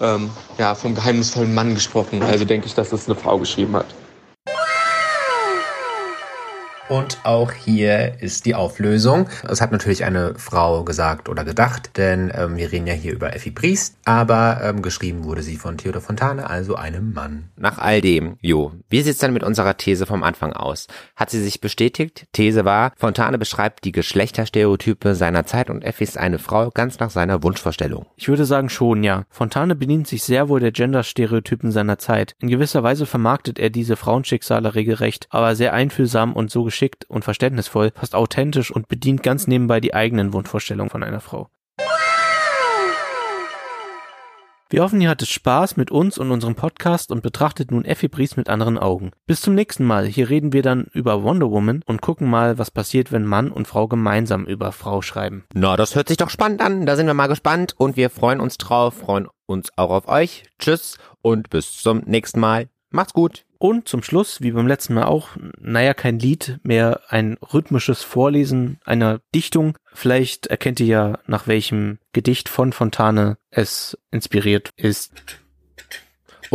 ähm, 0.00 0.30
ja, 0.58 0.74
vom 0.74 0.94
geheimnisvollen 0.94 1.54
Mann 1.54 1.74
gesprochen. 1.74 2.22
Also 2.22 2.44
denke 2.44 2.66
ich, 2.66 2.74
dass 2.74 2.90
das 2.90 3.06
eine 3.06 3.14
Frau 3.14 3.38
geschrieben 3.38 3.74
hat. 3.76 3.86
Und 6.90 7.18
auch 7.24 7.50
hier 7.50 8.20
ist 8.20 8.44
die 8.44 8.54
Auflösung. 8.54 9.26
Es 9.48 9.62
hat 9.62 9.72
natürlich 9.72 10.04
eine 10.04 10.34
Frau 10.36 10.84
gesagt 10.84 11.30
oder 11.30 11.42
gedacht, 11.42 11.96
denn 11.96 12.30
ähm, 12.34 12.58
wir 12.58 12.72
reden 12.72 12.86
ja 12.86 12.92
hier 12.92 13.14
über 13.14 13.34
Effi 13.34 13.50
Priest, 13.50 13.96
aber 14.04 14.60
ähm, 14.62 14.82
geschrieben 14.82 15.24
wurde 15.24 15.42
sie 15.42 15.56
von 15.56 15.78
Theodor 15.78 16.02
Fontane, 16.02 16.48
also 16.50 16.74
einem 16.74 17.14
Mann. 17.14 17.48
Nach 17.56 17.78
all 17.78 18.02
dem, 18.02 18.36
jo, 18.42 18.72
wie 18.90 19.00
sieht's 19.00 19.18
dann 19.18 19.32
mit 19.32 19.42
unserer 19.42 19.78
These 19.78 20.04
vom 20.04 20.22
Anfang 20.22 20.52
aus? 20.52 20.86
Hat 21.16 21.30
sie 21.30 21.42
sich 21.42 21.62
bestätigt? 21.62 22.26
These 22.32 22.66
war, 22.66 22.92
Fontane 22.96 23.38
beschreibt 23.38 23.84
die 23.84 23.92
Geschlechterstereotype 23.92 25.14
seiner 25.14 25.46
Zeit 25.46 25.70
und 25.70 25.84
Effi 25.84 26.04
ist 26.04 26.18
eine 26.18 26.38
Frau 26.38 26.70
ganz 26.70 26.98
nach 26.98 27.10
seiner 27.10 27.42
Wunschvorstellung. 27.42 28.04
Ich 28.16 28.28
würde 28.28 28.44
sagen 28.44 28.68
schon, 28.68 29.02
ja. 29.02 29.24
Fontane 29.30 29.74
bedient 29.74 30.06
sich 30.06 30.22
sehr 30.22 30.50
wohl 30.50 30.60
der 30.60 30.72
Gender-Stereotypen 30.72 31.70
seiner 31.70 31.96
Zeit. 31.96 32.34
In 32.40 32.48
gewisser 32.48 32.82
Weise 32.82 33.06
vermarktet 33.06 33.58
er 33.58 33.70
diese 33.70 33.96
Frauenschicksale 33.96 34.74
regelrecht, 34.74 35.28
aber 35.30 35.56
sehr 35.56 35.72
einfühlsam 35.72 36.34
und 36.34 36.50
so 36.50 36.62
geschickt 36.74 37.04
und 37.08 37.24
verständnisvoll, 37.24 37.92
fast 37.94 38.16
authentisch 38.16 38.72
und 38.72 38.88
bedient 38.88 39.22
ganz 39.22 39.46
nebenbei 39.46 39.80
die 39.80 39.94
eigenen 39.94 40.32
Wunschvorstellungen 40.32 40.90
von 40.90 41.04
einer 41.04 41.20
Frau. 41.20 41.48
Wir 44.70 44.82
hoffen, 44.82 45.00
ihr 45.00 45.08
hattet 45.08 45.28
Spaß 45.28 45.76
mit 45.76 45.92
uns 45.92 46.18
und 46.18 46.32
unserem 46.32 46.56
Podcast 46.56 47.12
und 47.12 47.22
betrachtet 47.22 47.70
nun 47.70 47.84
Effi 47.84 48.08
Briest 48.08 48.36
mit 48.36 48.48
anderen 48.48 48.76
Augen. 48.76 49.12
Bis 49.24 49.40
zum 49.40 49.54
nächsten 49.54 49.84
Mal. 49.84 50.06
Hier 50.06 50.30
reden 50.30 50.52
wir 50.52 50.62
dann 50.62 50.88
über 50.92 51.22
Wonder 51.22 51.48
Woman 51.48 51.82
und 51.86 52.02
gucken 52.02 52.28
mal, 52.28 52.58
was 52.58 52.72
passiert, 52.72 53.12
wenn 53.12 53.24
Mann 53.24 53.52
und 53.52 53.68
Frau 53.68 53.86
gemeinsam 53.86 54.46
über 54.46 54.72
Frau 54.72 55.00
schreiben. 55.00 55.44
Na, 55.54 55.76
das 55.76 55.94
hört 55.94 56.08
sich 56.08 56.16
doch 56.16 56.30
spannend 56.30 56.60
an. 56.60 56.86
Da 56.86 56.96
sind 56.96 57.06
wir 57.06 57.14
mal 57.14 57.28
gespannt 57.28 57.74
und 57.76 57.96
wir 57.96 58.10
freuen 58.10 58.40
uns 58.40 58.58
drauf, 58.58 58.94
freuen 58.94 59.28
uns 59.46 59.70
auch 59.76 59.90
auf 59.90 60.08
euch. 60.08 60.42
Tschüss 60.58 60.98
und 61.22 61.50
bis 61.50 61.80
zum 61.80 61.98
nächsten 62.06 62.40
Mal. 62.40 62.68
Macht's 62.90 63.12
gut. 63.12 63.44
Und 63.64 63.88
zum 63.88 64.02
Schluss, 64.02 64.42
wie 64.42 64.50
beim 64.50 64.66
letzten 64.66 64.92
Mal 64.92 65.04
auch, 65.04 65.30
naja, 65.58 65.94
kein 65.94 66.18
Lied, 66.18 66.60
mehr 66.64 67.00
ein 67.08 67.38
rhythmisches 67.40 68.02
Vorlesen 68.02 68.78
einer 68.84 69.20
Dichtung. 69.34 69.78
Vielleicht 69.94 70.48
erkennt 70.48 70.80
ihr 70.80 70.86
ja, 70.86 71.18
nach 71.26 71.46
welchem 71.46 71.98
Gedicht 72.12 72.50
von 72.50 72.74
Fontane 72.74 73.38
es 73.48 73.96
inspiriert 74.10 74.68
ist. 74.76 75.43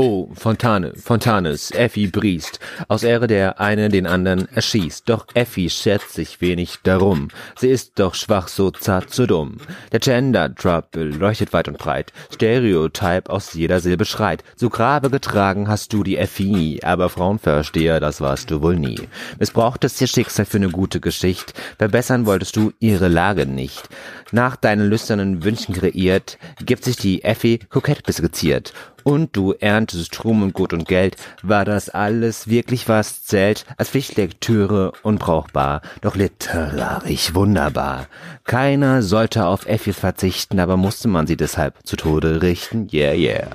Oh, 0.01 0.29
Fontane, 0.33 0.93
Fontanes, 0.95 1.71
Effi 1.71 2.07
briest, 2.07 2.61
aus 2.87 3.03
Ehre 3.03 3.27
der 3.27 3.59
eine 3.59 3.89
den 3.89 4.07
anderen 4.07 4.47
erschießt. 4.47 5.09
Doch 5.09 5.27
Effi 5.33 5.69
schert 5.69 6.03
sich 6.03 6.39
wenig 6.39 6.77
darum, 6.83 7.27
sie 7.57 7.67
ist 7.67 7.99
doch 7.99 8.15
schwach, 8.15 8.47
so 8.47 8.71
zart, 8.71 9.13
so 9.13 9.25
dumm. 9.25 9.57
Der 9.91 9.99
Gender 9.99 10.55
Trouble 10.55 11.09
leuchtet 11.09 11.51
weit 11.51 11.67
und 11.67 11.79
breit, 11.79 12.13
Stereotype 12.33 13.29
aus 13.29 13.53
jeder 13.53 13.81
Silbe 13.81 14.05
schreit. 14.05 14.45
Zu 14.55 14.69
Grabe 14.69 15.09
getragen 15.09 15.67
hast 15.67 15.91
du 15.91 16.01
die 16.03 16.15
Effi, 16.15 16.79
aber 16.81 17.09
Frauenversteher, 17.09 17.99
das 17.99 18.21
warst 18.21 18.51
du 18.51 18.61
wohl 18.61 18.77
nie. 18.77 19.01
Missbrauchtest 19.37 19.99
ihr 19.99 20.07
Schicksal 20.07 20.45
für 20.45 20.59
eine 20.59 20.69
gute 20.69 21.01
Geschichte, 21.01 21.51
verbessern 21.77 22.25
wolltest 22.25 22.55
du 22.55 22.71
ihre 22.79 23.09
Lage 23.09 23.45
nicht. 23.45 23.89
Nach 24.31 24.55
deinen 24.55 24.89
lüsternen 24.89 25.43
Wünschen 25.43 25.75
kreiert, 25.75 26.37
gibt 26.63 26.85
sich 26.85 26.95
die 26.95 27.23
Effi 27.25 27.59
kokett 27.69 28.03
bis 28.05 28.21
geziert. 28.21 28.71
Und 29.03 29.35
du 29.35 29.53
erntest 29.53 30.23
Ruhm 30.23 30.43
und 30.43 30.53
Gut 30.53 30.73
und 30.73 30.87
Geld, 30.87 31.15
war 31.41 31.65
das 31.65 31.89
alles 31.89 32.47
wirklich 32.47 32.87
was 32.87 33.23
zählt, 33.23 33.65
als 33.77 33.89
Pflichtlektüre 33.89 34.93
unbrauchbar, 35.03 35.81
doch 36.01 36.15
literarisch 36.15 37.33
wunderbar. 37.33 38.07
Keiner 38.43 39.01
sollte 39.01 39.45
auf 39.45 39.65
Effis 39.65 39.97
verzichten, 39.97 40.59
aber 40.59 40.77
musste 40.77 41.07
man 41.07 41.27
sie 41.27 41.37
deshalb 41.37 41.75
zu 41.85 41.95
Tode 41.95 42.41
richten, 42.41 42.87
yeah, 42.91 43.13
yeah. 43.13 43.47